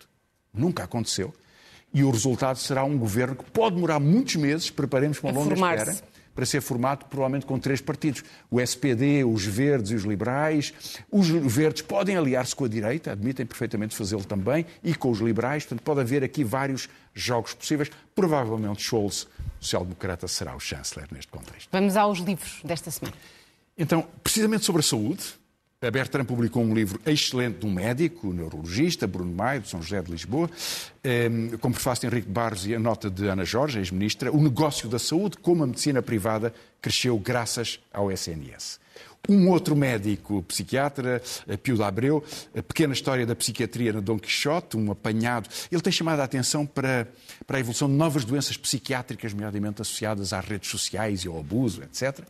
Nunca 0.52 0.84
aconteceu. 0.84 1.34
E 1.92 2.02
o 2.02 2.10
resultado 2.10 2.58
será 2.58 2.84
um 2.84 2.98
governo 2.98 3.36
que 3.36 3.44
pode 3.50 3.76
demorar 3.76 4.00
muitos 4.00 4.34
meses, 4.36 4.70
preparemos 4.70 5.20
para 5.20 5.30
uma 5.30 5.40
longa 5.40 5.54
espera, 5.54 5.96
para 6.34 6.44
ser 6.44 6.60
formado 6.60 7.04
provavelmente 7.06 7.46
com 7.46 7.58
três 7.58 7.80
partidos. 7.80 8.24
O 8.50 8.60
SPD, 8.60 9.24
os 9.24 9.44
Verdes 9.44 9.92
e 9.92 9.94
os 9.94 10.02
Liberais. 10.02 10.72
Os 11.10 11.28
Verdes 11.28 11.82
podem 11.82 12.16
aliar-se 12.16 12.54
com 12.54 12.64
a 12.64 12.68
direita, 12.68 13.12
admitem 13.12 13.46
perfeitamente 13.46 13.94
fazê-lo 13.94 14.24
também, 14.24 14.66
e 14.82 14.94
com 14.94 15.10
os 15.10 15.20
Liberais. 15.20 15.64
Portanto, 15.64 15.84
pode 15.84 16.00
haver 16.00 16.24
aqui 16.24 16.42
vários 16.42 16.88
jogos 17.14 17.54
possíveis. 17.54 17.90
Provavelmente 18.14 18.82
Scholz, 18.82 19.26
social-democrata, 19.60 20.26
será 20.26 20.54
o 20.54 20.60
chanceler 20.60 21.08
neste 21.12 21.30
contexto. 21.30 21.68
Vamos 21.70 21.96
aos 21.96 22.18
livros 22.18 22.60
desta 22.64 22.90
semana. 22.90 23.16
Então, 23.76 24.06
precisamente 24.22 24.64
sobre 24.64 24.80
a 24.80 24.84
saúde, 24.84 25.24
a 25.86 25.90
Bertrand 25.90 26.24
publicou 26.24 26.62
um 26.62 26.72
livro 26.72 26.98
excelente 27.04 27.58
de 27.58 27.66
um 27.66 27.72
médico, 27.72 28.32
neurologista, 28.32 29.06
Bruno 29.06 29.34
Maio, 29.34 29.60
de 29.60 29.68
São 29.68 29.82
José 29.82 30.00
de 30.00 30.10
Lisboa, 30.10 30.50
ehm, 31.02 31.56
com 31.58 31.70
prefácio 31.70 32.08
de 32.08 32.14
Henrique 32.14 32.30
Barros 32.30 32.66
e 32.66 32.74
a 32.74 32.78
nota 32.78 33.10
de 33.10 33.26
Ana 33.26 33.44
Jorge, 33.44 33.78
ex-ministra, 33.78 34.32
O 34.32 34.42
negócio 34.42 34.88
da 34.88 34.98
saúde, 34.98 35.36
como 35.36 35.62
a 35.62 35.66
medicina 35.66 36.00
privada 36.00 36.54
cresceu 36.80 37.18
graças 37.18 37.80
ao 37.92 38.10
SNS. 38.10 38.80
Um 39.28 39.48
outro 39.50 39.74
médico 39.74 40.42
psiquiatra, 40.42 41.22
eh, 41.48 41.56
Pio 41.56 41.76
da 41.76 41.86
Abreu, 41.86 42.22
a 42.56 42.62
pequena 42.62 42.92
história 42.92 43.26
da 43.26 43.34
psiquiatria 43.34 43.92
no 43.92 44.02
Dom 44.02 44.18
Quixote, 44.18 44.76
um 44.76 44.90
apanhado. 44.90 45.48
Ele 45.70 45.80
tem 45.80 45.92
chamado 45.92 46.20
a 46.20 46.24
atenção 46.24 46.64
para, 46.66 47.08
para 47.46 47.56
a 47.56 47.60
evolução 47.60 47.88
de 47.88 47.94
novas 47.94 48.24
doenças 48.24 48.56
psiquiátricas, 48.56 49.32
nomeadamente 49.32 49.82
associadas 49.82 50.32
às 50.32 50.44
redes 50.44 50.70
sociais 50.70 51.24
e 51.24 51.28
ao 51.28 51.38
abuso, 51.38 51.82
etc 51.82 52.24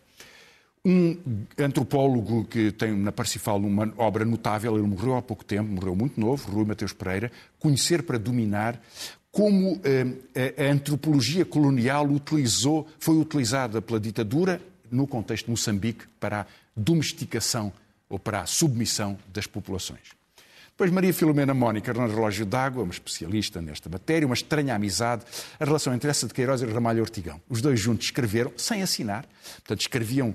um 0.84 1.16
antropólogo 1.58 2.44
que 2.44 2.70
tem 2.70 2.92
na 2.92 3.10
Parsifal 3.10 3.56
uma 3.58 3.90
obra 3.96 4.24
notável, 4.24 4.76
ele 4.76 4.86
morreu 4.86 5.16
há 5.16 5.22
pouco 5.22 5.44
tempo, 5.44 5.70
morreu 5.70 5.96
muito 5.96 6.20
novo, 6.20 6.50
Rui 6.50 6.64
Mateus 6.64 6.92
Pereira, 6.92 7.32
Conhecer 7.58 8.02
para 8.02 8.18
Dominar, 8.18 8.78
como 9.32 9.80
eh, 9.82 10.52
a, 10.58 10.62
a 10.62 10.72
antropologia 10.72 11.44
colonial 11.44 12.06
utilizou, 12.06 12.86
foi 12.98 13.16
utilizada 13.16 13.80
pela 13.80 13.98
ditadura 13.98 14.60
no 14.90 15.06
contexto 15.06 15.46
de 15.46 15.50
Moçambique 15.52 16.04
para 16.20 16.42
a 16.42 16.46
domesticação 16.76 17.72
ou 18.08 18.18
para 18.18 18.42
a 18.42 18.46
submissão 18.46 19.18
das 19.32 19.46
populações. 19.46 20.12
Depois 20.68 20.90
Maria 20.90 21.14
Filomena 21.14 21.54
Mónica, 21.54 21.90
Hernando 21.90 22.14
Relógio 22.14 22.44
d'Água, 22.44 22.82
uma 22.82 22.92
especialista 22.92 23.62
nesta 23.62 23.88
matéria, 23.88 24.26
uma 24.26 24.34
estranha 24.34 24.74
amizade, 24.74 25.24
a 25.58 25.64
relação 25.64 25.94
entre 25.94 26.10
essa 26.10 26.26
de 26.26 26.34
Queiroz 26.34 26.62
e 26.62 26.66
Ramalho 26.66 27.00
Ortigão. 27.00 27.40
Os 27.48 27.62
dois 27.62 27.80
juntos 27.80 28.06
escreveram, 28.06 28.52
sem 28.56 28.82
assinar, 28.82 29.24
portanto 29.56 29.80
escreviam 29.80 30.34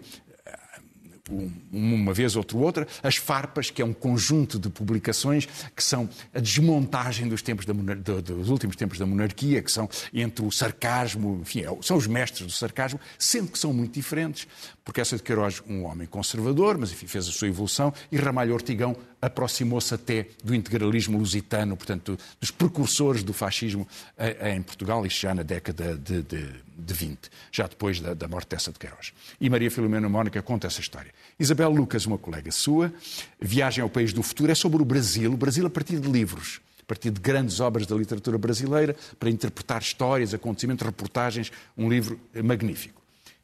uma 1.72 2.14
vez 2.14 2.36
ou 2.36 2.46
outra, 2.56 2.88
as 3.04 3.16
farpas, 3.16 3.70
que 3.70 3.82
é 3.82 3.86
um 3.86 3.94
conjunto 3.94 4.60
de 4.60 4.70
publicações 4.70 5.48
que 5.76 5.84
são 5.84 6.10
a 6.34 6.40
desmontagem 6.40 7.28
dos, 7.28 7.42
tempos 7.42 7.66
da, 7.66 7.74
dos 7.74 8.50
últimos 8.50 8.76
tempos 8.76 8.98
da 8.98 9.06
monarquia, 9.06 9.62
que 9.62 9.72
são 9.72 9.90
entre 10.14 10.46
o 10.46 10.52
sarcasmo, 10.52 11.40
enfim, 11.42 11.62
é 11.62 11.70
são 11.82 11.98
os 11.98 12.08
mestres 12.08 12.48
do 12.48 12.52
sarcasmo, 12.52 13.00
sendo 13.18 13.52
que 13.52 13.60
são 13.60 13.74
muito 13.74 13.94
diferentes, 13.94 14.48
porque 14.84 15.02
essa 15.02 15.16
de 15.16 15.24
Queiroz, 15.24 15.62
um 15.68 15.84
homem 15.86 16.08
conservador, 16.08 16.78
mas 16.78 16.92
enfim, 16.92 17.08
fez 17.08 17.28
a 17.28 17.32
sua 17.32 17.48
evolução, 17.48 17.94
e 18.12 18.18
Ramalho 18.18 18.54
Ortigão 18.54 18.96
aproximou-se 19.22 19.94
até 19.94 20.28
do 20.44 20.56
integralismo 20.56 21.18
lusitano, 21.18 21.76
portanto, 21.76 22.18
dos 22.40 22.52
precursores 22.52 23.24
do 23.24 23.34
fascismo 23.34 23.88
eh, 24.18 24.56
em 24.56 24.62
Portugal, 24.62 25.06
isto 25.06 25.22
já 25.22 25.34
na 25.34 25.44
década 25.44 25.96
de, 25.96 26.22
de, 26.24 26.50
de 26.78 26.94
20, 26.94 27.20
já 27.52 27.68
depois 27.68 28.00
da, 28.00 28.14
da 28.14 28.28
morte 28.28 28.50
dessa 28.50 28.72
de 28.72 28.80
Queiroz. 28.80 29.14
E 29.40 29.50
Maria 29.50 29.70
Filomena 29.70 30.08
Mónica 30.08 30.42
conta 30.42 30.68
essa 30.68 30.82
história. 30.82 31.12
Isabel 31.40 31.70
Lucas, 31.70 32.06
uma 32.06 32.18
colega 32.18 32.52
sua, 32.52 32.94
Viagem 33.40 33.82
ao 33.82 33.90
País 33.90 34.14
do 34.14 34.24
Futuro, 34.24 34.52
é 34.52 34.56
sobre 34.56 34.82
o 34.82 34.86
Brasil, 34.86 35.34
o 35.34 35.38
Brasil 35.38 35.66
a 35.66 35.70
partir 35.70 36.00
de 36.00 36.10
livros 36.10 36.62
a 36.82 36.90
partir 36.90 37.12
de 37.12 37.22
grandes 37.22 37.60
obras 37.60 37.86
da 37.86 37.96
literatura 37.96 38.36
brasileira, 38.36 38.96
para 39.20 39.30
interpretar 39.30 39.80
histórias, 39.80 40.34
acontecimentos, 40.34 40.84
reportagens, 40.84 41.52
um 41.78 41.88
livro 41.88 42.20
magnífico. 42.44 42.99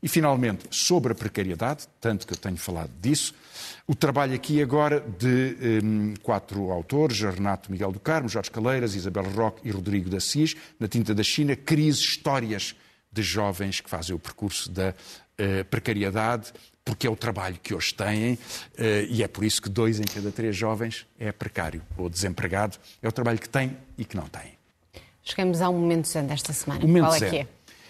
E, 0.06 0.08
finalmente, 0.08 0.68
sobre 0.70 1.14
a 1.14 1.16
precariedade, 1.16 1.88
tanto 2.00 2.28
que 2.28 2.34
eu 2.34 2.38
tenho 2.38 2.58
falado 2.58 2.92
disso, 3.02 3.34
o 3.88 3.96
trabalho 3.96 4.36
aqui 4.36 4.62
agora 4.62 5.00
de 5.00 5.58
um, 5.84 6.14
quatro 6.22 6.70
autores, 6.70 7.20
Renato 7.22 7.72
Miguel 7.72 7.92
do 7.92 8.00
Carmo, 8.00 8.30
Jorge 8.30 8.52
Caleiras, 8.52 8.94
Isabel 8.94 9.24
Roque 9.32 9.68
e 9.68 9.72
Rodrigo 9.72 10.08
da 10.08 10.18
Assis, 10.18 10.56
na 10.80 10.88
Tinta 10.88 11.16
da 11.16 11.24
China, 11.24 11.56
crise, 11.56 12.02
histórias 12.02 12.76
de 13.12 13.24
jovens 13.24 13.82
que 13.82 13.90
fazem 13.90 14.16
o 14.16 14.20
percurso 14.20 14.70
da 14.70 14.92
uh, 14.92 15.66
precariedade, 15.72 16.54
porque 16.84 17.08
é 17.08 17.10
o 17.10 17.16
trabalho 17.16 17.58
que 17.64 17.74
hoje 17.74 17.92
têm, 17.96 18.34
uh, 18.34 18.40
e 19.10 19.24
é 19.24 19.28
por 19.28 19.44
isso 19.44 19.60
que 19.60 19.70
dois 19.70 20.00
em 20.00 20.04
cada 20.04 20.32
três 20.32 20.56
jovens 20.56 21.08
é 21.18 21.32
precário 21.32 21.82
ou 21.98 22.08
desempregado. 22.10 22.78
É 23.02 23.08
o 23.08 23.12
trabalho 23.12 23.40
que 23.40 23.50
têm 23.50 23.76
e 23.98 24.06
que 24.06 24.16
não 24.16 24.28
têm. 24.28 24.54
Chegamos 25.24 25.62
ao 25.62 25.74
momento 25.74 26.08
zen 26.08 26.28
desta 26.28 26.54
semana. 26.54 26.86
O 26.86 26.88
momento 26.88 27.06
Qual 27.06 27.16
é 27.16 27.20
zen. 27.20 27.30
que 27.32 27.38
é? 27.38 27.48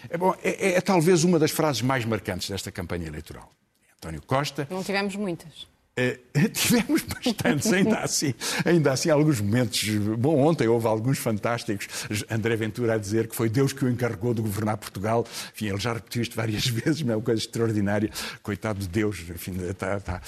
É, 0.08 0.16
bom, 0.16 0.34
é, 0.42 0.50
é, 0.50 0.72
é 0.76 0.80
talvez 0.80 1.24
uma 1.24 1.38
das 1.38 1.50
frases 1.50 1.82
mais 1.82 2.04
marcantes 2.04 2.48
desta 2.48 2.70
campanha 2.70 3.06
eleitoral. 3.06 3.50
António 3.96 4.22
Costa. 4.22 4.66
Não 4.70 4.82
tivemos 4.82 5.16
muitas. 5.16 5.66
Uh, 5.98 6.26
tivemos 6.52 7.02
bastantes, 7.02 7.72
ainda 7.72 8.00
assim, 8.00 8.34
ainda 8.66 8.92
assim, 8.92 9.08
alguns 9.08 9.40
momentos. 9.40 9.88
Bom, 10.18 10.38
ontem 10.40 10.68
houve 10.68 10.86
alguns 10.86 11.18
fantásticos. 11.18 11.88
André 12.30 12.54
Ventura 12.54 12.94
a 12.94 12.98
dizer 12.98 13.28
que 13.28 13.34
foi 13.34 13.48
Deus 13.48 13.72
que 13.72 13.82
o 13.82 13.88
encarregou 13.88 14.34
de 14.34 14.42
governar 14.42 14.76
Portugal. 14.76 15.24
Enfim, 15.54 15.68
ele 15.68 15.80
já 15.80 15.94
repetiu 15.94 16.20
isto 16.20 16.36
várias 16.36 16.66
vezes, 16.68 17.00
mas 17.00 17.12
é 17.12 17.16
uma 17.16 17.22
coisa 17.22 17.40
extraordinária. 17.40 18.10
Coitado 18.42 18.80
de 18.80 18.88
Deus, 18.88 19.20
enfim, 19.20 19.56
está, 19.70 19.96
está, 19.96 20.20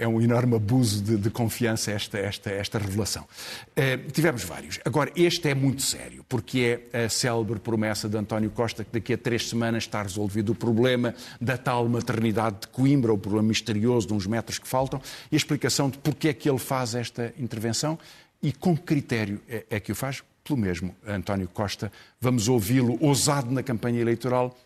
é 0.00 0.08
um 0.08 0.20
enorme 0.20 0.56
abuso 0.56 1.00
de, 1.00 1.16
de, 1.16 1.30
confiança 1.30 1.92
esta, 1.92 2.18
esta, 2.18 2.50
esta 2.50 2.78
revelação. 2.78 3.22
Uh, 3.22 4.10
tivemos 4.10 4.42
vários. 4.42 4.80
Agora, 4.84 5.12
este 5.14 5.48
é 5.48 5.54
muito 5.54 5.82
sério, 5.82 6.24
porque 6.28 6.80
é 6.92 7.04
a 7.04 7.08
célebre 7.08 7.60
promessa 7.60 8.08
de 8.08 8.16
António 8.16 8.50
Costa 8.50 8.82
que 8.82 8.90
daqui 8.90 9.12
a 9.12 9.18
três 9.18 9.48
semanas 9.48 9.84
está 9.84 10.02
resolvido 10.02 10.50
o 10.50 10.54
problema 10.56 11.14
da 11.40 11.56
tal 11.56 11.88
maternidade 11.88 12.62
de 12.62 12.68
Coimbra, 12.68 13.12
o 13.12 13.18
problema 13.18 13.46
misterioso 13.46 14.08
de 14.08 14.12
uns 14.12 14.26
metros 14.26 14.58
que 14.58 14.66
faltam 14.66 14.87
faltam 14.88 15.02
e 15.30 15.34
a 15.34 15.36
explicação 15.36 15.90
de 15.90 15.98
porque 15.98 16.28
é 16.28 16.32
que 16.32 16.48
ele 16.48 16.58
faz 16.58 16.94
esta 16.94 17.32
intervenção 17.38 17.98
e 18.42 18.52
com 18.52 18.76
que 18.76 18.82
critério 18.82 19.40
é, 19.48 19.64
é 19.70 19.80
que 19.80 19.92
o 19.92 19.94
faz. 19.94 20.22
Pelo 20.42 20.58
mesmo, 20.58 20.96
António 21.06 21.46
Costa, 21.48 21.92
vamos 22.18 22.48
ouvi-lo 22.48 22.96
ousado 23.02 23.50
na 23.50 23.62
campanha 23.62 24.00
eleitoral 24.00 24.56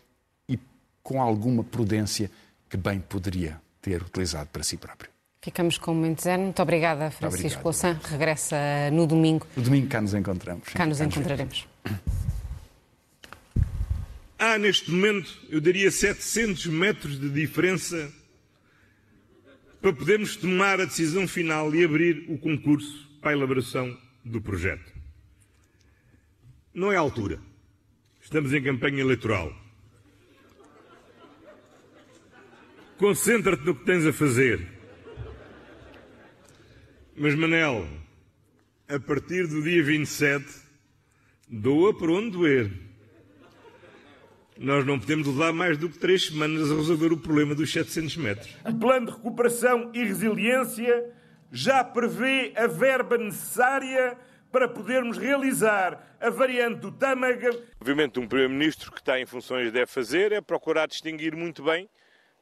e 0.47 0.57
com 1.01 1.21
alguma 1.21 1.63
prudência 1.63 2.31
que 2.69 2.77
bem 2.77 2.99
poderia 2.99 3.59
ter 3.81 4.01
utilizado 4.01 4.49
para 4.49 4.63
si 4.63 4.77
próprio. 4.77 5.11
Ficamos 5.41 5.77
com 5.77 5.91
o 5.91 5.95
momento 5.95 6.23
zero. 6.23 6.41
Muito 6.41 6.61
obrigada, 6.61 7.11
Francisco 7.11 7.61
Louçã. 7.65 7.99
Regressa 8.01 8.55
no 8.93 9.05
domingo. 9.05 9.45
No 9.57 9.63
domingo 9.63 9.87
cá 9.87 9.99
nos 9.99 10.13
encontramos. 10.13 10.69
Cá 10.69 10.85
nos 10.85 10.99
cá 10.99 11.05
encontraremos. 11.05 11.67
Há 14.39 14.57
neste 14.57 14.89
momento, 14.89 15.37
eu 15.49 15.59
daria 15.59 15.91
700 15.91 16.67
metros 16.67 17.19
de 17.19 17.29
diferença 17.29 18.09
para 19.83 19.91
podermos 19.91 20.37
tomar 20.37 20.79
a 20.79 20.85
decisão 20.85 21.27
final 21.27 21.75
e 21.75 21.83
abrir 21.83 22.23
o 22.29 22.37
concurso 22.37 23.05
para 23.19 23.31
a 23.31 23.33
elaboração 23.33 23.99
do 24.23 24.41
projeto. 24.41 24.89
Não 26.73 26.89
é 26.89 26.95
a 26.95 27.01
altura. 27.01 27.37
Estamos 28.21 28.53
em 28.53 28.63
campanha 28.63 29.01
eleitoral. 29.01 29.53
Concentra-te 32.97 33.65
no 33.65 33.75
que 33.75 33.83
tens 33.83 34.05
a 34.05 34.13
fazer. 34.13 34.65
Mas, 37.13 37.35
Manel, 37.35 37.85
a 38.87 38.97
partir 39.01 39.47
do 39.47 39.61
dia 39.61 39.83
27, 39.83 40.45
doa 41.49 41.93
por 41.93 42.09
onde 42.09 42.31
doer. 42.31 42.71
Nós 44.57 44.85
não 44.85 44.99
podemos 44.99 45.27
levar 45.27 45.51
mais 45.51 45.77
do 45.77 45.89
que 45.89 45.97
três 45.97 46.27
semanas 46.27 46.71
a 46.71 46.75
resolver 46.75 47.11
o 47.11 47.17
problema 47.17 47.55
dos 47.55 47.71
700 47.71 48.17
metros. 48.17 48.55
O 48.65 48.73
plano 48.73 49.07
de 49.07 49.11
recuperação 49.13 49.91
e 49.93 50.03
resiliência 50.03 51.11
já 51.51 51.83
prevê 51.83 52.53
a 52.55 52.67
verba 52.67 53.17
necessária 53.17 54.17
para 54.51 54.67
podermos 54.67 55.17
realizar 55.17 56.15
a 56.21 56.29
variante 56.29 56.79
do 56.81 56.91
Tâmaga. 56.91 57.49
Obviamente, 57.81 58.19
um 58.19 58.27
Primeiro-Ministro 58.27 58.91
que 58.91 58.99
está 58.99 59.19
em 59.19 59.25
funções 59.25 59.71
deve 59.71 59.87
fazer 59.87 60.31
é 60.31 60.41
procurar 60.41 60.87
distinguir 60.87 61.35
muito 61.35 61.63
bem 61.63 61.89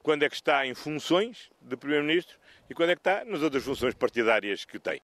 quando 0.03 0.23
é 0.23 0.29
que 0.29 0.35
está 0.35 0.67
em 0.67 0.73
funções 0.73 1.49
de 1.61 1.77
Primeiro-Ministro 1.77 2.37
e 2.69 2.73
quando 2.73 2.89
é 2.89 2.95
que 2.95 2.99
está 2.99 3.23
nas 3.23 3.41
outras 3.41 3.63
funções 3.63 3.93
partidárias 3.93 4.65
que 4.65 4.77
tem. 4.77 4.99